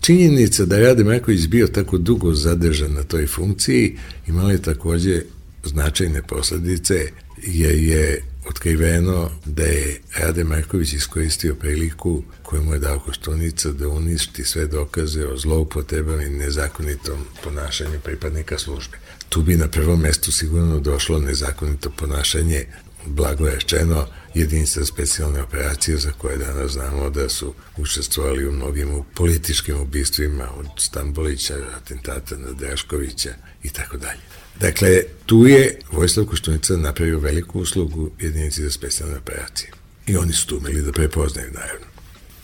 Činjenica 0.00 0.64
da 0.64 0.78
Rade 0.78 1.04
Marković 1.04 1.46
bio 1.46 1.66
tako 1.66 1.98
dugo 1.98 2.34
zadržan 2.34 2.92
na 2.92 3.02
toj 3.02 3.26
funkciji 3.26 3.98
imala 4.26 4.52
je 4.52 4.62
takođe 4.62 5.22
značajne 5.64 6.22
posledice 6.22 7.08
jer 7.42 7.74
je 7.74 8.22
otkriveno 8.48 9.30
da 9.44 9.62
je 9.62 10.00
Rade 10.16 10.44
Marković 10.44 10.92
iskoristio 10.92 11.54
priliku 11.54 12.22
koju 12.42 12.62
mu 12.62 12.72
je 12.72 12.78
dao 12.78 13.00
Koštunica 13.00 13.72
da 13.72 13.88
uništi 13.88 14.44
sve 14.44 14.66
dokaze 14.66 15.26
o 15.26 15.36
zloupotrebama 15.36 16.22
i 16.22 16.30
nezakonitom 16.30 17.24
ponašanju 17.44 18.00
pripadnika 18.04 18.58
službe. 18.58 18.96
Tu 19.28 19.42
bi 19.42 19.56
na 19.56 19.68
prvom 19.68 20.00
mestu 20.00 20.32
sigurno 20.32 20.80
došlo 20.80 21.18
nezakonito 21.18 21.90
ponašanje 21.90 22.66
blago 23.06 23.48
rečeno 23.48 24.06
jedinica 24.34 24.84
specijalne 24.84 25.42
operacije 25.42 25.96
za 25.96 26.12
koje 26.12 26.36
danas 26.36 26.72
znamo 26.72 27.10
da 27.10 27.28
su 27.28 27.54
učestvovali 27.76 28.48
u 28.48 28.52
mnogim 28.52 29.02
političkim 29.14 29.80
ubistvima 29.80 30.48
od 30.56 30.66
Stambolića, 30.78 31.54
atentata 31.76 32.36
na 32.36 32.52
Draškovića 32.52 33.30
i 33.62 33.70
tako 33.70 33.96
dalje. 33.96 34.41
Dakle, 34.60 35.02
tu 35.26 35.46
je 35.46 35.78
Vojslav 35.92 36.26
Koštunica 36.26 36.76
napravio 36.76 37.18
veliku 37.18 37.60
uslugu 37.60 38.10
jedinici 38.20 38.62
za 38.62 38.70
specijalne 38.70 39.16
operacije. 39.16 39.70
I 40.06 40.16
oni 40.16 40.32
su 40.32 40.46
tu 40.46 40.56
umeli 40.56 40.82
da 40.82 40.92
prepoznaju, 40.92 41.50
naravno. 41.52 41.86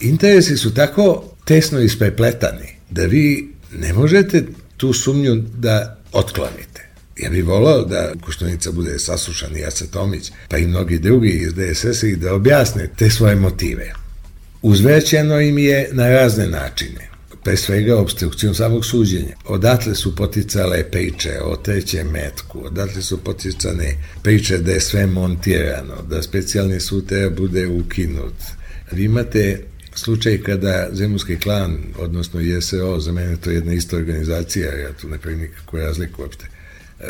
Interesi 0.00 0.56
su 0.56 0.74
tako 0.74 1.24
tesno 1.44 1.80
isprepletani 1.80 2.68
da 2.90 3.04
vi 3.04 3.48
ne 3.72 3.92
možete 3.92 4.44
tu 4.76 4.92
sumnju 4.92 5.44
da 5.58 5.98
otklonite. 6.12 6.88
Ja 7.16 7.30
bih 7.30 7.44
volao 7.44 7.84
da 7.84 8.12
Koštunica 8.20 8.72
bude 8.72 8.98
saslušan 8.98 9.56
i 9.56 9.60
Jaca 9.60 9.86
Tomić, 9.86 10.32
pa 10.48 10.58
i 10.58 10.66
mnogi 10.66 10.98
drugi 10.98 11.30
iz 11.30 11.54
DSS-a 11.54 12.06
i 12.06 12.16
da 12.16 12.34
objasne 12.34 12.90
te 12.96 13.10
svoje 13.10 13.36
motive. 13.36 13.92
Uzvećeno 14.62 15.40
im 15.40 15.58
je 15.58 15.88
na 15.92 16.08
razne 16.08 16.46
načine 16.46 17.07
pre 17.48 17.56
svega 17.56 17.96
obstrukcijom 17.96 18.54
samog 18.54 18.86
suđenja. 18.86 19.34
Odatle 19.44 19.94
su 19.94 20.16
poticale 20.16 20.84
priče 20.90 21.40
o 21.42 21.56
trećem 21.56 22.10
metku, 22.10 22.60
odatle 22.64 23.02
su 23.02 23.18
poticane 23.18 23.96
priče 24.22 24.58
da 24.58 24.72
je 24.72 24.80
sve 24.80 25.06
montirano, 25.06 26.02
da 26.10 26.22
specijalni 26.22 26.80
sud 26.80 27.06
treba 27.06 27.36
bude 27.36 27.66
ukinut. 27.66 28.34
Vi 28.92 29.04
imate 29.04 29.60
slučaj 29.94 30.42
kada 30.42 30.88
Zemunski 30.92 31.36
klan, 31.36 31.78
odnosno 31.98 32.40
JSO, 32.40 33.00
za 33.00 33.12
mene 33.12 33.36
to 33.36 33.50
je 33.50 33.54
jedna 33.54 33.72
ista 33.72 33.96
organizacija, 33.96 34.78
ja 34.78 34.92
tu 34.92 35.08
ne 35.08 35.18
pravim 35.18 35.40
nikakvu 35.40 35.78
razliku 35.78 36.22
uopšte, 36.22 36.46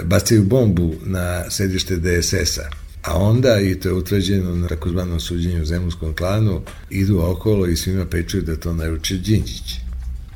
bacaju 0.04 0.42
bombu 0.42 0.94
na 1.02 1.50
sedište 1.50 1.96
DSS-a, 1.96 2.70
a 3.02 3.18
onda, 3.18 3.60
i 3.60 3.74
to 3.74 3.88
je 3.88 3.94
utvrđeno 3.94 4.56
na 4.56 4.68
takozvanom 4.68 5.20
suđenju 5.20 5.62
u 5.62 5.66
Zemunskom 5.66 6.14
klanu, 6.14 6.62
idu 6.90 7.20
okolo 7.20 7.66
i 7.66 7.76
svima 7.76 8.06
pričaju 8.06 8.42
da 8.42 8.56
to 8.56 8.72
naruče 8.72 9.14
Đinđić 9.14 9.87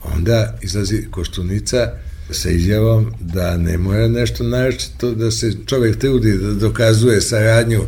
onda 0.04 0.58
izlazi 0.62 1.06
Koštunica 1.10 1.92
sa 2.30 2.50
izjavom 2.50 3.12
da 3.20 3.56
ne 3.56 3.78
mora 3.78 4.08
nešto 4.08 4.44
naročito 4.44 5.10
da 5.10 5.30
se 5.30 5.52
čovek 5.66 5.98
trudi 5.98 6.38
da 6.38 6.52
dokazuje 6.52 7.20
saradnju 7.20 7.82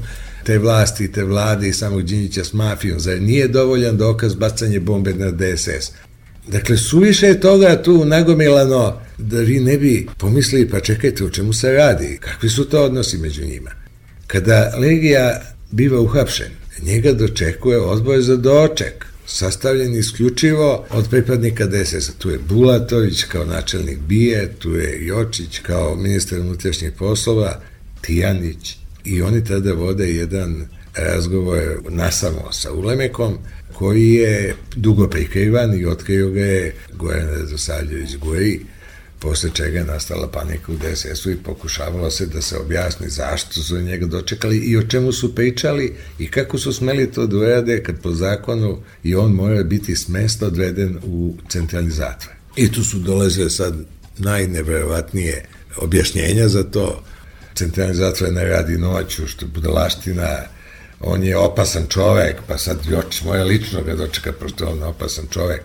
te 0.45 0.59
vlasti, 0.59 1.13
te 1.13 1.25
vlade 1.25 1.69
i 1.69 1.73
samog 1.73 2.03
Đinjića 2.03 2.45
s 2.45 2.53
mafijom. 2.53 3.01
Zar 3.01 3.21
nije 3.21 3.49
dovoljan 3.49 3.97
dokaz 3.97 4.35
bacanje 4.35 4.81
bombe 4.81 5.15
na 5.15 5.31
DSS? 5.31 5.93
Dakle, 6.49 6.77
suviše 6.77 7.27
je 7.27 7.41
toga 7.41 7.83
tu 7.83 8.05
nagomilano 8.05 9.01
da 9.19 9.41
vi 9.41 9.61
ne 9.61 9.79
bi 9.79 10.07
pomislili, 10.19 10.71
pa 10.71 10.81
čekajte, 10.81 11.25
o 11.25 11.31
čemu 11.31 11.53
se 11.53 11.73
radi? 11.73 12.19
Kakvi 12.21 12.49
su 12.49 12.65
to 12.65 12.85
odnosi 12.85 13.19
među 13.19 13.45
njima? 13.45 13.71
Kada 14.27 14.75
Legija 14.79 15.43
biva 15.71 16.01
uhapšen, 16.01 16.51
njega 16.83 17.13
dočekuje 17.13 17.79
odboj 17.79 18.21
za 18.21 18.37
doček 18.37 19.07
sastavljen 19.27 19.95
isključivo 19.95 20.87
od 20.91 21.11
pripadnika 21.11 21.67
DSS-a. 21.67 22.13
Tu 22.19 22.31
je 22.31 22.39
Bulatović 22.49 23.23
kao 23.23 23.45
načelnik 23.45 23.99
BIE, 23.99 24.53
tu 24.59 24.75
je 24.75 25.07
Jočić 25.07 25.59
kao 25.59 25.97
ministar 25.97 26.41
unutrašnjih 26.41 26.93
poslova, 26.99 27.61
Tijanić 28.01 28.77
i 29.05 29.23
oni 29.23 29.45
tada 29.45 29.73
vode 29.73 30.11
jedan 30.11 30.67
razgovor 30.95 31.81
nasamo 31.89 32.53
sa 32.53 32.73
Ulemekom 32.73 33.39
koji 33.73 34.13
je 34.13 34.55
dugo 34.77 35.09
prikrivan 35.09 35.81
i 35.81 35.87
otkrio 35.87 36.31
ga 36.31 36.41
je 36.41 36.75
Goran 36.93 37.29
Radosavljević 37.29 38.17
Guji 38.17 38.61
posle 39.25 39.51
čega 39.55 39.79
je 39.79 39.85
nastala 39.85 40.29
panika 40.29 40.73
u 40.73 40.77
DSS-u 40.77 41.31
i 41.31 41.37
pokušavalo 41.37 42.11
se 42.11 42.27
da 42.27 42.43
se 42.43 42.57
objasni 42.59 43.09
zašto 43.09 43.61
su 43.61 43.81
njega 43.81 44.07
dočekali 44.07 44.57
i 44.57 44.77
o 44.77 44.83
čemu 44.83 45.13
su 45.13 45.35
pričali 45.35 45.97
i 46.19 46.31
kako 46.31 46.59
su 46.59 46.73
smeli 46.73 47.13
to 47.13 47.27
da 47.27 47.37
urade 47.37 47.83
kad 47.83 48.03
po 48.03 48.13
zakonu 48.13 48.83
i 49.03 49.15
on 49.15 49.33
mora 49.33 49.63
biti 49.63 49.97
smesta 49.97 50.47
odveden 50.47 50.99
u 51.03 51.37
centralni 51.49 51.91
zatvor. 51.91 52.35
I 52.57 52.73
tu 52.73 52.85
su 52.85 52.99
dolazile 52.99 53.51
sad 53.51 53.75
najneverovatnije 54.19 55.45
objašnjenja 55.77 56.49
za 56.49 56.63
to. 56.63 57.03
Centralni 57.55 57.95
zatvor 57.95 58.33
ne 58.33 58.45
radi 58.45 58.79
noću, 58.79 59.27
što 59.27 59.47
bude 59.47 59.69
laština, 59.69 60.29
on 61.01 61.25
je 61.25 61.37
opasan 61.37 61.87
čovek, 61.89 62.37
pa 62.49 62.59
sad 62.59 62.79
Jočić 62.91 63.23
moja 63.23 63.45
lično 63.45 63.83
ga 63.83 63.95
dočeka, 63.95 64.33
pošto 64.33 64.65
je 64.65 64.71
on 64.71 64.83
opasan 64.83 65.25
čovek 65.31 65.63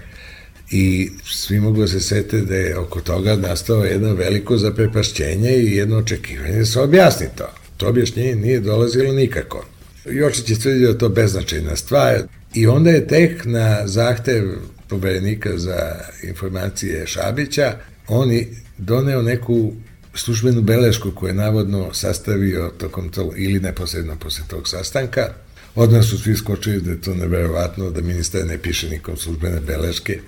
i 0.71 1.11
svi 1.25 1.59
mogu 1.59 1.81
da 1.81 1.87
se 1.87 1.99
sete 1.99 2.41
da 2.41 2.55
je 2.55 2.77
oko 2.77 3.01
toga 3.01 3.35
nastao 3.35 3.83
jedno 3.83 4.13
veliko 4.13 4.57
zaprepašćenje 4.57 5.57
i 5.57 5.75
jedno 5.75 5.97
očekivanje 5.97 6.59
da 6.59 6.65
se 6.65 6.79
objasni 6.79 7.27
to. 7.37 7.49
To 7.77 7.87
objašnjenje 7.87 8.35
nije 8.35 8.59
dolazilo 8.59 9.13
nikako. 9.13 9.65
Jočić 10.05 10.49
je 10.49 10.59
tvrdio 10.59 10.91
da 10.91 10.97
to 10.97 11.09
beznačajna 11.09 11.75
stvar 11.75 12.21
i 12.53 12.67
onda 12.67 12.89
je 12.89 13.07
tek 13.07 13.45
na 13.45 13.87
zahtev 13.87 14.43
poverenika 14.87 15.57
za 15.57 15.95
informacije 16.23 17.07
Šabića 17.07 17.73
oni 18.07 18.47
doneo 18.77 19.21
neku 19.21 19.73
službenu 20.13 20.61
belešku 20.61 21.11
koju 21.11 21.27
je 21.27 21.33
navodno 21.33 21.93
sastavio 21.93 22.71
tokom 22.77 23.09
tog, 23.09 23.33
ili 23.37 23.59
neposredno 23.59 24.15
posle 24.15 24.43
tog 24.47 24.67
sastanka. 24.67 25.33
Odmah 25.75 26.03
su 26.03 26.17
svi 26.17 26.35
skočili 26.35 26.81
da 26.81 26.91
je 26.91 27.01
to 27.01 27.15
neverovatno, 27.15 27.89
da 27.89 28.01
ministar 28.01 28.45
ne 28.45 28.57
piše 28.57 28.89
nikom 28.89 29.17
službene 29.17 29.59
beleške, 29.59 30.19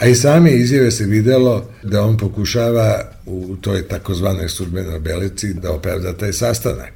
A 0.00 0.06
i 0.06 0.14
same 0.14 0.52
izjave 0.52 0.90
se 0.90 1.04
videlo 1.04 1.70
da 1.82 2.02
on 2.02 2.16
pokušava 2.16 3.12
u 3.26 3.56
toj 3.60 3.88
takozvanoj 3.88 4.48
službenoj 4.48 5.00
belici 5.00 5.54
da 5.54 5.72
opravda 5.72 6.16
taj 6.16 6.32
sastanak. 6.32 6.92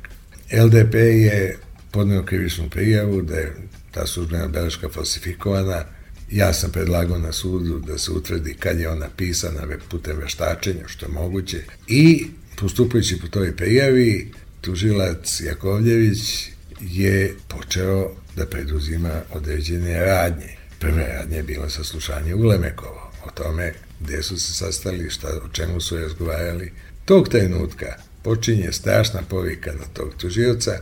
LDP 0.52 0.94
je 0.94 1.56
podneo 1.90 2.22
krivičnu 2.22 2.70
prijavu 2.70 3.22
da 3.22 3.34
je 3.34 3.54
ta 3.90 4.06
službena 4.06 4.48
beleška 4.48 4.88
falsifikovana. 4.88 5.84
Ja 6.30 6.52
sam 6.52 6.70
predlagao 6.72 7.18
na 7.18 7.32
sudu 7.32 7.78
da 7.78 7.98
se 7.98 8.10
utvrdi 8.10 8.54
kad 8.54 8.80
je 8.80 8.88
ona 8.88 9.08
pisana 9.16 9.62
putem 9.90 10.16
veštačenja, 10.16 10.82
što 10.86 11.06
je 11.06 11.12
moguće. 11.12 11.62
I 11.88 12.26
postupajući 12.60 13.20
po 13.20 13.28
toj 13.28 13.56
prijavi, 13.56 14.32
tužilac 14.60 15.40
Jakovljević 15.40 16.48
je 16.80 17.34
počeo 17.48 18.10
da 18.36 18.46
preduzima 18.46 19.20
određene 19.32 20.04
radnje. 20.04 20.63
Prve 20.78 21.06
radnje 21.08 21.36
je 21.36 21.42
bilo 21.42 21.70
saslušanje 21.70 22.34
Ulemekovo 22.34 23.12
o 23.24 23.30
tome 23.30 23.72
gde 24.00 24.22
su 24.22 24.38
se 24.40 24.52
sastali, 24.52 25.10
šta, 25.10 25.28
o 25.44 25.48
čemu 25.48 25.80
su 25.80 25.98
razgovarali. 25.98 26.72
Tog 27.04 27.28
trenutka 27.28 27.96
počinje 28.22 28.72
strašna 28.72 29.20
povika 29.28 29.72
na 29.72 29.84
tog 29.92 30.14
tužioca 30.16 30.78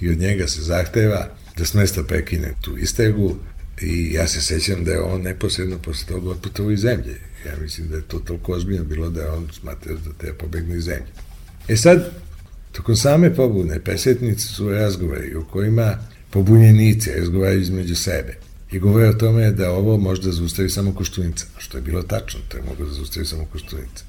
i 0.00 0.10
od 0.10 0.18
njega 0.18 0.48
se 0.48 0.62
zahteva 0.62 1.28
da 1.56 1.64
s 1.64 1.74
mesta 1.74 2.02
prekine 2.02 2.54
tu 2.60 2.78
istegu 2.78 3.36
i 3.80 4.12
ja 4.12 4.26
se 4.26 4.40
sećam 4.40 4.84
da 4.84 4.92
je 4.92 5.00
on 5.00 5.22
neposredno 5.22 5.78
posle 5.78 6.06
toga 6.06 6.30
otputovao 6.30 6.72
iz 6.72 6.80
zemlje. 6.80 7.20
Ja 7.46 7.52
mislim 7.62 7.88
da 7.88 7.96
je 7.96 8.02
to 8.02 8.18
toliko 8.18 8.52
ozbiljno 8.52 8.84
bilo 8.84 9.10
da 9.10 9.32
on 9.32 9.48
smatra 9.52 9.92
da 9.92 10.12
te 10.18 10.32
pobegne 10.32 10.76
iz 10.76 10.84
zemlje. 10.84 11.12
E 11.68 11.76
sad, 11.76 12.10
tokom 12.72 12.96
same 12.96 13.34
pobune, 13.34 13.80
pesetnice 13.84 14.46
su 14.46 14.70
razgovori 14.70 15.36
u 15.36 15.44
kojima 15.44 15.98
pobunjenici 16.30 17.10
razgovaraju 17.10 17.60
između 17.60 17.96
sebe 17.96 18.45
i 18.72 18.78
govore 18.78 19.08
o 19.08 19.12
tome 19.12 19.50
da 19.50 19.70
ovo 19.70 19.96
može 19.96 20.22
da 20.22 20.32
zaustavi 20.32 20.70
samo 20.70 20.94
Koštunica, 20.94 21.46
što 21.58 21.78
je 21.78 21.82
bilo 21.82 22.02
tačno, 22.02 22.40
to 22.48 22.56
je 22.56 22.62
mogo 22.62 22.84
da 22.84 22.92
zaustavi 22.92 23.26
samo 23.26 23.44
Koštunica. 23.52 24.04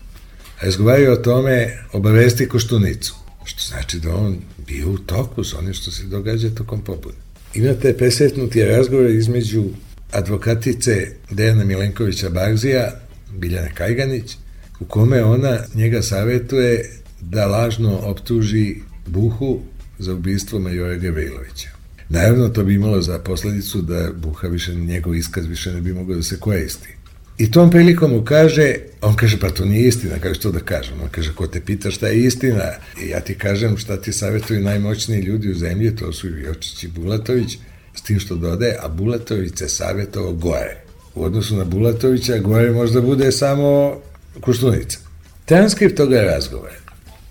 A 0.60 0.66
razgovaraju 0.66 1.12
o 1.12 1.16
tome 1.16 1.78
obavesti 1.94 2.48
Koštunicu, 2.48 3.16
što 3.44 3.62
znači 3.68 4.00
da 4.00 4.16
on 4.16 4.38
bio 4.68 4.90
u 4.90 4.98
toku 4.98 5.44
s 5.44 5.54
onim 5.54 5.74
što 5.74 5.92
se 5.92 6.04
događa 6.04 6.50
tokom 6.50 6.82
pobune. 6.82 7.16
Imate 7.54 7.98
pesetnuti 7.98 8.66
razgovor 8.66 9.10
između 9.10 9.64
advokatice 10.12 11.12
Dejana 11.32 11.64
Milenkovića 11.64 12.30
Barzija, 12.30 13.00
Biljana 13.32 13.70
Kajganić, 13.74 14.38
u 14.80 14.86
kome 14.86 15.24
ona 15.24 15.60
njega 15.74 16.02
savetuje 16.02 16.92
da 17.22 17.48
lažno 17.48 17.98
optuži 17.98 18.76
Buhu 19.06 19.60
za 20.00 20.14
ubistvo 20.14 20.60
majora 20.60 20.96
Gavrilovića. 20.96 21.77
Naravno, 22.10 22.50
to 22.50 22.64
bi 22.64 22.74
imalo 22.74 23.02
za 23.02 23.20
posledicu 23.20 23.82
da 23.82 24.10
Buha 24.16 24.48
više, 24.48 24.76
njegov 24.76 25.16
iskaz 25.16 25.46
više 25.46 25.74
ne 25.74 25.82
bi 25.82 25.94
mogao 25.94 26.16
da 26.16 26.24
se 26.24 26.40
koristi. 26.40 26.90
I 27.38 27.52
tom 27.52 27.70
prilikom 27.70 28.12
mu 28.12 28.24
kaže, 28.26 28.76
on 29.02 29.16
kaže, 29.16 29.40
pa 29.40 29.50
to 29.50 29.66
nije 29.66 29.88
istina, 29.88 30.16
kaže 30.20 30.36
što 30.36 30.52
da 30.52 30.60
kažem. 30.60 31.02
On 31.02 31.10
kaže, 31.12 31.34
ko 31.34 31.48
te 31.48 31.62
pita 31.62 31.92
šta 31.92 32.08
je 32.08 32.24
istina, 32.24 32.64
I 33.04 33.10
ja 33.10 33.20
ti 33.20 33.34
kažem 33.34 33.78
šta 33.78 33.98
ti 34.02 34.14
savjetuju 34.14 34.62
najmoćniji 34.62 35.22
ljudi 35.22 35.52
u 35.52 35.56
zemlji, 35.56 35.96
to 35.96 36.14
su 36.14 36.28
Jočić 36.28 36.84
i 36.84 36.88
Bulatović, 36.88 37.58
s 37.96 38.02
tim 38.02 38.20
što 38.20 38.36
dodaje, 38.36 38.78
a 38.82 38.88
Bulatović 38.88 39.58
se 39.58 39.70
savjetovao 39.70 40.34
gore. 40.34 40.78
U 41.16 41.24
odnosu 41.24 41.56
na 41.56 41.64
Bulatovića, 41.64 42.38
gore 42.38 42.72
možda 42.72 43.02
bude 43.02 43.32
samo 43.32 44.02
Kuštunica. 44.42 45.00
Transkript 45.46 45.98
toga 45.98 46.22
razgovora 46.22 46.76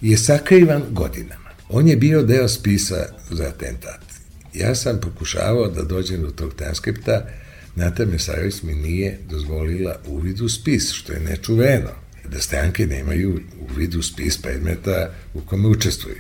je 0.00 0.16
sakrivan 0.16 0.82
godinama. 0.90 1.50
On 1.68 1.88
je 1.88 1.96
bio 1.96 2.22
deo 2.22 2.48
spisa 2.48 3.06
za 3.30 3.44
atentat. 3.44 4.15
Ja 4.58 4.74
sam 4.74 5.00
pokušavao 5.00 5.68
da 5.68 5.82
dođem 5.82 6.22
do 6.22 6.30
tog 6.30 6.54
transkripta, 6.54 7.26
Nata 7.74 8.06
Mesarović 8.06 8.62
mi 8.62 8.74
nije 8.74 9.18
dozvolila 9.30 9.96
uvid 10.06 10.40
u 10.40 10.48
spis, 10.48 10.92
što 10.92 11.12
je 11.12 11.20
nečuveno, 11.20 11.90
da 12.28 12.40
stranke 12.40 12.86
nemaju 12.86 13.40
uvid 13.70 13.94
u 13.94 14.02
spis 14.02 14.42
predmeta 14.42 15.10
u 15.34 15.40
kome 15.40 15.68
učestvuju. 15.68 16.16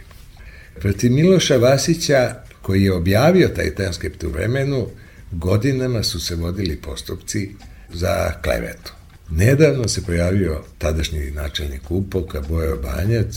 Protiv 0.80 1.12
Miloša 1.12 1.56
Vasića, 1.56 2.34
koji 2.62 2.82
je 2.82 2.92
objavio 2.92 3.48
taj 3.48 3.74
transkript 3.74 4.24
u 4.24 4.30
vremenu, 4.30 4.86
godinama 5.32 6.02
su 6.02 6.20
se 6.20 6.34
vodili 6.34 6.76
postupci 6.76 7.50
za 7.92 8.32
klevetu. 8.42 8.92
Nedavno 9.30 9.88
se 9.88 10.02
pojavio 10.02 10.62
tadašnji 10.78 11.30
načelnik 11.30 11.90
Upoka, 11.90 12.40
Bojo 12.40 12.76
Banjac, 12.76 13.36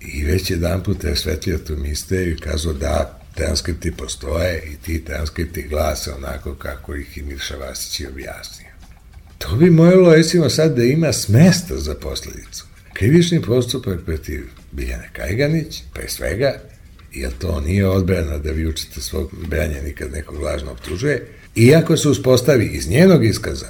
i 0.00 0.24
već 0.24 0.50
jedan 0.50 0.82
put 0.82 1.04
je 1.04 1.16
svetlio 1.16 1.58
tu 1.58 1.76
misteriju 1.76 2.34
i 2.34 2.40
kazao 2.40 2.72
da 2.72 3.23
transkripti 3.34 3.92
postoje 3.92 4.62
i 4.72 4.76
ti 4.76 5.04
transkripti 5.04 5.62
glase 5.62 6.12
onako 6.12 6.54
kako 6.54 6.94
ih 6.94 7.18
i 7.18 7.22
Mirša 7.22 7.56
Vasić 7.56 8.00
je 8.00 8.08
objasnio. 8.08 8.68
To 9.38 9.56
bi 9.56 9.70
mojelo, 9.70 10.14
recimo, 10.14 10.50
sad 10.50 10.76
da 10.76 10.82
ima 10.84 11.12
smesta 11.12 11.76
za 11.76 11.94
posledicu. 11.94 12.66
Krivični 12.92 13.42
postupak 13.42 14.00
protiv 14.04 14.44
Biljane 14.72 15.10
Kajganić, 15.12 15.82
pre 15.92 16.08
svega, 16.08 16.54
jer 17.12 17.32
to 17.38 17.60
nije 17.60 17.88
odbrana 17.88 18.38
da 18.38 18.50
vi 18.50 18.66
učite 18.66 19.00
svog 19.00 19.30
branja 19.48 19.82
nikad 19.82 20.12
nekog 20.12 20.40
lažno 20.40 20.72
optužuje, 20.72 21.26
iako 21.54 21.96
se 21.96 22.08
uspostavi 22.08 22.66
iz 22.66 22.88
njenog 22.88 23.24
iskaza 23.24 23.66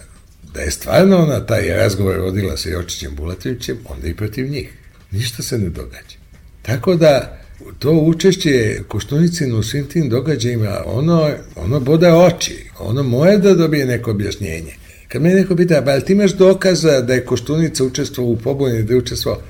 da 0.54 0.60
je 0.60 0.70
stvarno 0.70 1.18
ona 1.18 1.46
taj 1.46 1.68
razgovor 1.68 2.18
vodila 2.18 2.56
sa 2.56 2.68
Jočićem 2.68 3.14
Bulatovićem, 3.14 3.78
onda 3.88 4.08
i 4.08 4.14
protiv 4.14 4.50
njih. 4.50 4.68
Ništa 5.10 5.42
se 5.42 5.58
ne 5.58 5.68
događa. 5.68 6.16
Tako 6.62 6.94
da, 6.94 7.43
to 7.78 7.92
učešće 7.92 8.78
Koštunicinu 8.88 9.58
u 9.58 9.62
svim 9.62 9.86
tim 9.86 10.08
događajima, 10.08 10.78
ono, 10.86 11.30
ono 11.56 11.80
bode 11.80 12.12
oči, 12.12 12.70
ono 12.78 13.02
moje 13.02 13.38
da 13.38 13.54
dobije 13.54 13.86
neko 13.86 14.10
objašnjenje. 14.10 14.74
Kad 15.08 15.22
me 15.22 15.34
neko 15.34 15.56
pita, 15.56 15.80
ba, 15.80 16.00
ti 16.00 16.12
imaš 16.12 16.32
dokaza 16.32 17.00
da 17.00 17.14
je 17.14 17.24
Koštunica 17.24 17.84
učestvovao 17.84 18.32
u 18.32 18.36
pobuni, 18.36 18.82
da 18.82 18.92
je 18.92 18.98
učestvovao? 18.98 19.42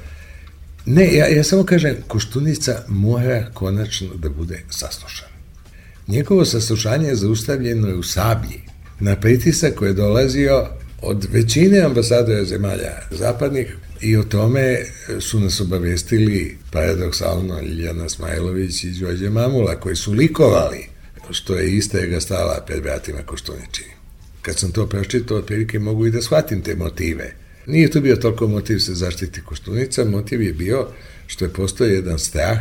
Ne, 0.87 1.15
ja, 1.15 1.29
ja 1.29 1.45
samo 1.45 1.65
kažem, 1.65 1.97
Koštunica 2.09 2.83
mora 2.89 3.51
konačno 3.55 4.09
da 4.15 4.29
bude 4.29 4.63
saslušan. 4.71 5.29
Njegovo 6.09 6.45
saslušanje 6.45 7.09
je 7.09 7.15
zaustavljeno 7.15 7.99
u 7.99 8.03
Sablji, 8.03 8.61
na 9.01 9.17
pritisak 9.17 9.75
koji 9.75 9.89
je 9.89 9.95
dolazio 9.95 10.67
od 11.03 11.27
većine 11.33 11.81
ambasadora 11.81 12.45
zemalja 12.45 12.93
zapadnih, 13.11 13.77
I 14.05 14.17
o 14.17 14.25
tome 14.25 14.79
su 15.21 15.41
nas 15.41 15.61
obavestili 15.61 16.57
paradoksalno 16.71 17.61
Ljiljana 17.61 18.09
Smajlović 18.09 18.85
i 18.85 18.91
Đorđe 18.91 19.31
Mamula, 19.31 19.81
koji 19.81 19.97
su 19.97 20.13
likovali 20.13 20.87
što 21.31 21.55
je 21.55 21.77
istraga 21.77 22.21
stala 22.21 22.65
pred 22.67 22.83
vratima 22.83 23.23
Koštuničini. 23.27 23.91
Kad 24.43 24.59
sam 24.59 24.73
to 24.73 24.87
pročitao, 24.87 25.37
otprilike 25.37 25.79
mogu 25.79 26.07
i 26.07 26.11
da 26.11 26.23
shvatim 26.23 26.63
te 26.63 26.75
motive. 26.75 27.33
Nije 27.67 27.91
to 27.91 28.01
bio 28.01 28.17
toliko 28.17 28.49
motiv 28.49 28.79
se 28.79 28.95
zaštiti 28.95 29.41
Koštunica, 29.41 30.05
motiv 30.05 30.43
je 30.43 30.53
bio 30.53 30.89
što 31.27 31.45
je 31.45 31.53
postoje 31.53 31.95
jedan 31.95 32.19
strah 32.19 32.59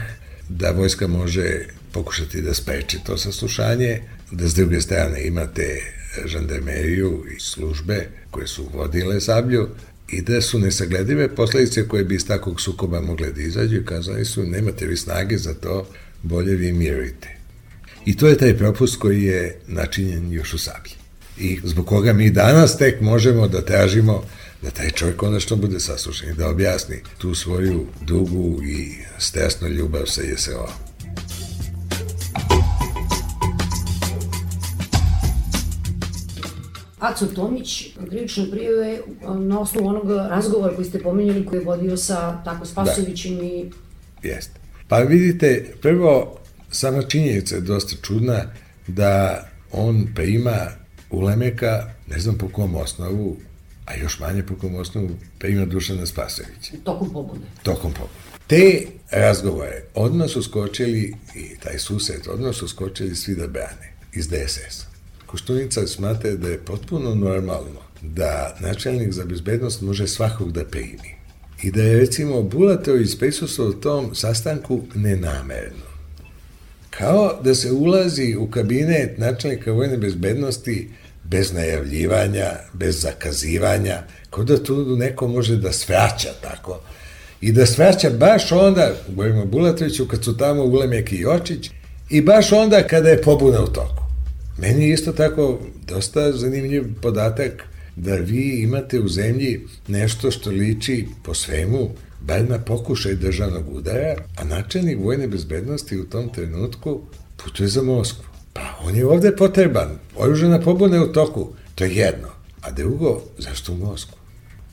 da 0.50 0.72
vojska 0.72 1.08
može 1.08 1.66
pokušati 1.92 2.42
da 2.42 2.54
spreči 2.54 3.00
to 3.06 3.18
saslušanje, 3.18 4.02
da 4.32 4.48
s 4.48 4.54
druge 4.54 4.82
strane 4.82 5.28
imate 5.28 5.82
žandarmeriju 6.26 7.26
i 7.36 7.40
službe 7.40 8.08
koje 8.32 8.48
su 8.48 8.70
vodile 8.74 9.22
sablju, 9.22 9.70
i 10.18 10.22
da 10.22 10.42
su 10.42 10.60
nesagledive 10.60 11.36
posledice 11.36 11.88
koje 11.88 12.04
bi 12.04 12.16
iz 12.16 12.28
takvog 12.28 12.62
sukoba 12.62 13.02
mogle 13.02 13.32
da 13.32 13.42
izađu 13.42 13.76
i 13.76 13.86
kazali 13.86 14.26
su 14.26 14.44
nemate 14.44 14.86
vi 14.88 14.98
snage 14.98 15.38
za 15.38 15.54
to, 15.54 15.88
bolje 16.24 16.56
vi 16.56 16.72
mirujte. 16.72 17.28
I 18.06 18.18
to 18.18 18.28
je 18.28 18.38
taj 18.38 18.58
propust 18.58 19.00
koji 19.00 19.24
je 19.24 19.60
načinjen 19.68 20.32
još 20.32 20.54
u 20.54 20.58
sablji. 20.58 20.94
I 21.38 21.60
zbog 21.64 21.88
koga 21.88 22.14
mi 22.14 22.30
danas 22.30 22.78
tek 22.78 23.02
možemo 23.02 23.48
da 23.48 23.66
tražimo 23.66 24.24
da 24.62 24.70
taj 24.70 24.90
čovjek 24.90 25.18
konačno 25.18 25.56
bude 25.56 25.80
saslušan 25.80 26.30
i 26.30 26.34
da 26.34 26.50
objasni 26.50 27.02
tu 27.18 27.36
svoju 27.36 27.86
dugu 28.02 28.64
i 28.64 28.94
stresnu 29.18 29.68
ljubav 29.68 30.06
sa 30.06 30.22
JSO-om. 30.22 30.93
Aco 37.04 37.26
Tomić, 37.26 37.90
krivične 38.10 38.52
prijeve 38.52 39.00
na 39.40 39.60
osnovu 39.60 39.88
onog 39.88 40.12
razgovora 40.12 40.76
koji 40.76 40.86
ste 40.86 41.00
pomenjali 41.00 41.46
koji 41.46 41.60
je 41.60 41.66
vodio 41.66 41.98
sa 41.98 42.44
tako 42.44 42.66
Spasovićem 42.66 43.38
da. 43.38 43.44
i... 43.44 43.72
Jeste. 44.24 44.60
Pa 44.88 45.00
vidite, 45.00 45.74
prvo, 45.82 46.38
sama 46.72 47.02
činjenica 47.02 47.56
je 47.56 47.62
dosta 47.62 47.96
čudna 48.02 48.42
da 48.88 49.44
on 49.72 50.08
prima 50.16 50.58
Ulemeka, 51.10 51.90
ne 52.08 52.20
znam 52.20 52.38
po 52.38 52.50
kom 52.50 52.76
osnovu, 52.76 53.38
a 53.86 53.96
još 53.96 54.20
manje 54.20 54.44
po 54.44 54.56
kom 54.56 54.76
osnovu, 54.76 55.10
prima 55.40 55.66
Dušana 55.66 56.06
Spasovića. 56.06 56.74
Tokom 56.84 57.14
pobune. 57.14 57.42
Tokom 57.64 57.92
pobune. 57.92 58.24
Te 58.48 58.86
razgovore 59.12 59.84
odmah 59.96 60.30
su 60.30 60.44
skočili, 60.44 61.16
i 61.36 61.58
taj 61.64 61.80
susret, 61.80 62.28
odmah 62.28 62.56
su 62.56 62.68
skočili 62.68 63.16
svi 63.16 63.36
da 63.36 63.48
brane 63.48 63.94
iz 64.14 64.28
DSS-a. 64.28 64.93
Koštunica 65.34 65.88
smatra 65.88 66.32
da 66.32 66.50
je 66.50 66.58
potpuno 66.58 67.16
normalno 67.16 67.82
da 68.02 68.58
načelnik 68.60 69.12
za 69.12 69.26
bezbednost 69.26 69.82
može 69.82 70.08
svakog 70.08 70.52
da 70.52 70.66
primi. 70.66 71.16
I 71.64 71.72
da 71.72 71.84
je 71.84 72.00
recimo 72.00 72.42
Bulatović 72.42 73.20
prisustuo 73.20 73.70
u 73.70 73.74
tom 73.74 74.16
sastanku 74.16 74.82
nenamerno. 74.96 75.90
Kao 76.90 77.40
da 77.44 77.56
se 77.56 77.72
ulazi 77.72 78.36
u 78.40 78.48
kabinet 78.48 79.18
načelnika 79.18 79.72
vojne 79.72 79.98
bezbednosti 79.98 80.90
bez 81.24 81.54
najavljivanja, 81.54 82.52
bez 82.74 83.02
zakazivanja, 83.02 84.04
kao 84.30 84.44
da 84.44 84.64
tu 84.64 84.96
neko 84.96 85.28
može 85.28 85.56
da 85.56 85.72
svraća 85.72 86.30
tako. 86.42 86.82
I 87.42 87.52
da 87.52 87.66
svraća 87.66 88.10
baš 88.10 88.52
onda, 88.52 88.92
govorimo 89.08 89.46
Bulatoviću, 89.46 90.08
kad 90.08 90.24
su 90.24 90.38
tamo 90.38 90.64
Ulemek 90.64 91.12
i 91.12 91.20
Jočić, 91.20 91.70
i 92.10 92.22
baš 92.22 92.52
onda 92.52 92.88
kada 92.88 93.10
je 93.10 93.22
pobuna 93.22 93.64
u 93.64 93.68
toku. 93.68 94.03
Meni 94.58 94.88
je 94.88 94.94
isto 94.94 95.12
tako 95.12 95.60
dosta 95.88 96.32
zanimljiv 96.32 96.84
podatak 97.02 97.64
da 97.96 98.16
vi 98.16 98.60
imate 98.64 99.00
u 99.00 99.08
zemlji 99.08 99.68
nešto 99.88 100.32
što 100.32 100.50
liči 100.50 101.08
po 101.24 101.34
svemu 101.34 101.90
bar 102.22 102.50
na 102.50 102.60
pokušaj 102.60 103.16
državnog 103.16 103.76
udara, 103.76 104.16
a 104.38 104.44
načelnik 104.44 104.98
vojne 105.00 105.28
bezbednosti 105.28 106.00
u 106.00 106.06
tom 106.06 106.30
trenutku 106.30 107.02
putuje 107.44 107.68
za 107.68 107.82
Moskvu. 107.82 108.24
Pa 108.54 108.80
on 108.84 108.96
je 108.96 109.06
ovde 109.06 109.36
potreban, 109.36 110.00
oružena 110.16 110.62
pobuna 110.62 110.96
je 110.96 111.04
u 111.04 111.12
toku, 111.14 111.54
to 111.76 111.84
je 111.84 111.96
jedno. 111.96 112.28
A 112.62 112.72
drugo, 112.72 113.22
zašto 113.38 113.74
u 113.74 113.78
Moskvu? 113.78 114.18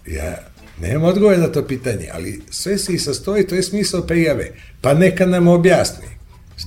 Ja 0.06 0.38
nemam 0.80 1.04
odgovor 1.04 1.38
na 1.38 1.48
to 1.48 1.66
pitanje, 1.66 2.08
ali 2.12 2.42
sve 2.50 2.78
se 2.78 2.92
i 2.92 2.98
sastoji, 2.98 3.46
to 3.46 3.54
je 3.54 3.62
smisao 3.62 4.02
prijave. 4.02 4.50
Pa 4.80 4.94
neka 4.94 5.26
nam 5.26 5.48
objasni. 5.48 6.06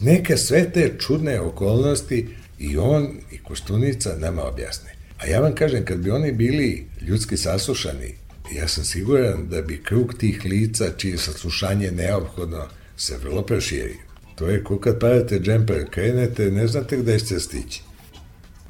Neka 0.01 0.37
sve 0.37 0.71
te 0.71 0.93
čudne 0.99 1.39
okolnosti 1.39 2.27
I 2.63 2.77
on 2.77 3.07
i 3.31 3.37
Koštunica 3.37 4.15
nama 4.19 4.43
objasne. 4.43 4.95
A 5.17 5.27
ja 5.27 5.39
vam 5.39 5.55
kažem, 5.55 5.85
kad 5.85 5.97
bi 5.97 6.11
oni 6.11 6.31
bili 6.31 6.85
ljudski 7.01 7.37
saslušani, 7.37 8.15
Ja 8.51 8.67
sam 8.67 8.83
siguran 8.83 9.47
da 9.49 9.61
bi 9.61 9.83
krug 9.83 10.13
tih 10.13 10.45
lica 10.45 10.85
čije 10.97 11.17
saslušanje 11.17 11.91
neophodno 11.91 12.67
se 12.97 13.17
vrlo 13.17 13.41
proširio. 13.41 13.95
To 14.35 14.49
je 14.49 14.63
ko 14.63 14.79
kad 14.79 14.99
padate 14.99 15.39
džemper, 15.39 15.89
krenete, 15.89 16.51
ne 16.51 16.67
znate 16.67 16.97
gde 16.97 17.19
ćete 17.19 17.39
stići. 17.39 17.81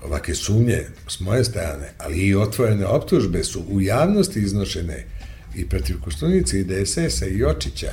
Ovake 0.03 0.35
sumnje 0.35 0.85
s 1.07 1.19
moje 1.19 1.43
strane, 1.43 1.93
ali 1.97 2.17
i 2.17 2.35
otvorene 2.35 2.85
optužbe 2.85 3.43
su 3.43 3.63
u 3.69 3.81
javnosti 3.81 4.39
iznošene 4.39 5.05
i 5.55 5.69
protiv 5.69 5.95
Koštunice 6.03 6.59
i 6.59 6.63
DSS-a 6.63 7.27
i 7.27 7.37
Jočića. 7.37 7.91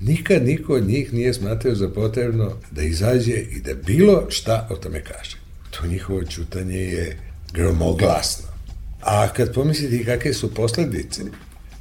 Nikad 0.00 0.46
niko 0.46 0.74
od 0.74 0.88
njih 0.88 1.12
nije 1.12 1.34
smatrao 1.34 1.74
za 1.74 1.88
potrebno 1.88 2.56
da 2.70 2.82
izađe 2.82 3.32
i 3.32 3.60
da 3.60 3.74
bilo 3.74 4.26
šta 4.28 4.68
o 4.70 4.76
tome 4.76 5.02
kaže. 5.04 5.36
To 5.70 5.86
njihovo 5.86 6.24
čutanje 6.24 6.78
je 6.78 7.18
gromoglasno. 7.52 8.48
A 9.00 9.28
kad 9.28 9.54
pomislite 9.54 10.04
kakve 10.04 10.34
su 10.34 10.54
posledice, 10.54 11.22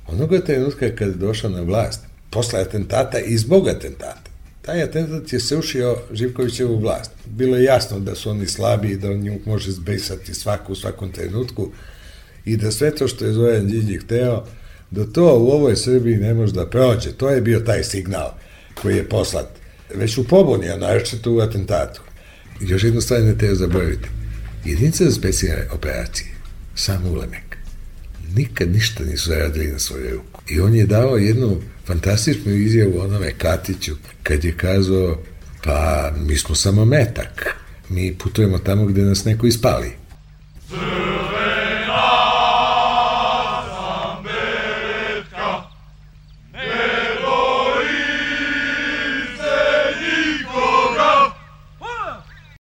onoga 0.08 0.42
trenutka 0.42 0.96
kad 0.96 1.08
je 1.08 1.14
došao 1.14 1.50
na 1.50 1.62
vlast, 1.62 2.02
posle 2.30 2.60
atentata 2.60 3.20
i 3.20 3.38
zbog 3.38 3.68
atentata, 3.68 4.32
taj 4.62 4.84
atentat 4.84 5.34
je 5.34 5.40
srušio 5.40 5.98
Živkovićevu 6.12 6.80
vlast. 6.80 7.12
Bilo 7.26 7.58
je 7.58 7.64
jasno 7.64 8.00
da 8.00 8.16
su 8.16 8.30
oni 8.30 8.48
slabi 8.48 8.92
i 8.92 8.98
da 8.98 9.12
on 9.12 9.20
nju 9.20 9.40
može 9.46 9.72
zbesati 9.72 10.34
svaku 10.34 10.72
u 10.72 10.76
svakom 10.76 11.12
trenutku 11.12 11.72
i 12.46 12.58
da 12.58 12.72
sve 12.72 12.96
to 12.96 13.08
što 13.08 13.26
je 13.26 13.34
Zoran 13.34 13.68
Đinđi 13.68 13.98
hteo, 13.98 14.46
da 14.92 15.06
to 15.06 15.40
u 15.40 15.52
ovoj 15.52 15.76
Srbiji 15.76 16.18
ne 16.18 16.34
može 16.34 16.54
da 16.54 16.66
prođe. 16.66 17.12
To 17.12 17.30
je 17.30 17.42
bio 17.42 17.60
taj 17.60 17.84
signal 17.84 18.30
koji 18.82 18.96
je 18.96 19.10
poslat 19.10 19.48
već 19.96 20.18
u 20.18 20.24
pobuni, 20.24 20.70
a 20.70 20.78
naročito 20.78 21.32
u 21.32 21.40
atentatu. 21.40 22.02
Još 22.62 22.84
jednu 22.84 23.02
stvar 23.02 23.22
ne 23.22 23.38
treba 23.38 23.56
zaboraviti. 23.56 24.10
Jedinica 24.66 25.06
za 25.06 25.12
specijalne 25.12 25.68
operacije, 25.72 26.30
sam 26.76 27.06
ulemek, 27.06 27.58
nikad 28.36 28.72
ništa 28.72 29.04
nisu 29.04 29.30
zaradili 29.30 29.68
na 29.68 29.80
svoju 29.80 30.12
ruku. 30.12 30.42
I 30.50 30.60
on 30.60 30.76
je 30.76 30.86
dao 30.86 31.18
jednu 31.18 31.62
fantastičnu 31.86 32.52
izjavu 32.52 33.00
onome 33.00 33.34
Katiću, 33.38 33.96
kad 34.24 34.44
je 34.44 34.58
kazao, 34.58 35.18
pa 35.64 36.12
mi 36.18 36.38
smo 36.38 36.56
samo 36.56 36.86
metak, 36.86 37.56
mi 37.90 38.18
putujemo 38.18 38.60
tamo 38.60 38.86
gde 38.86 39.02
nas 39.02 39.26
neko 39.26 39.48
ispali. 39.48 39.92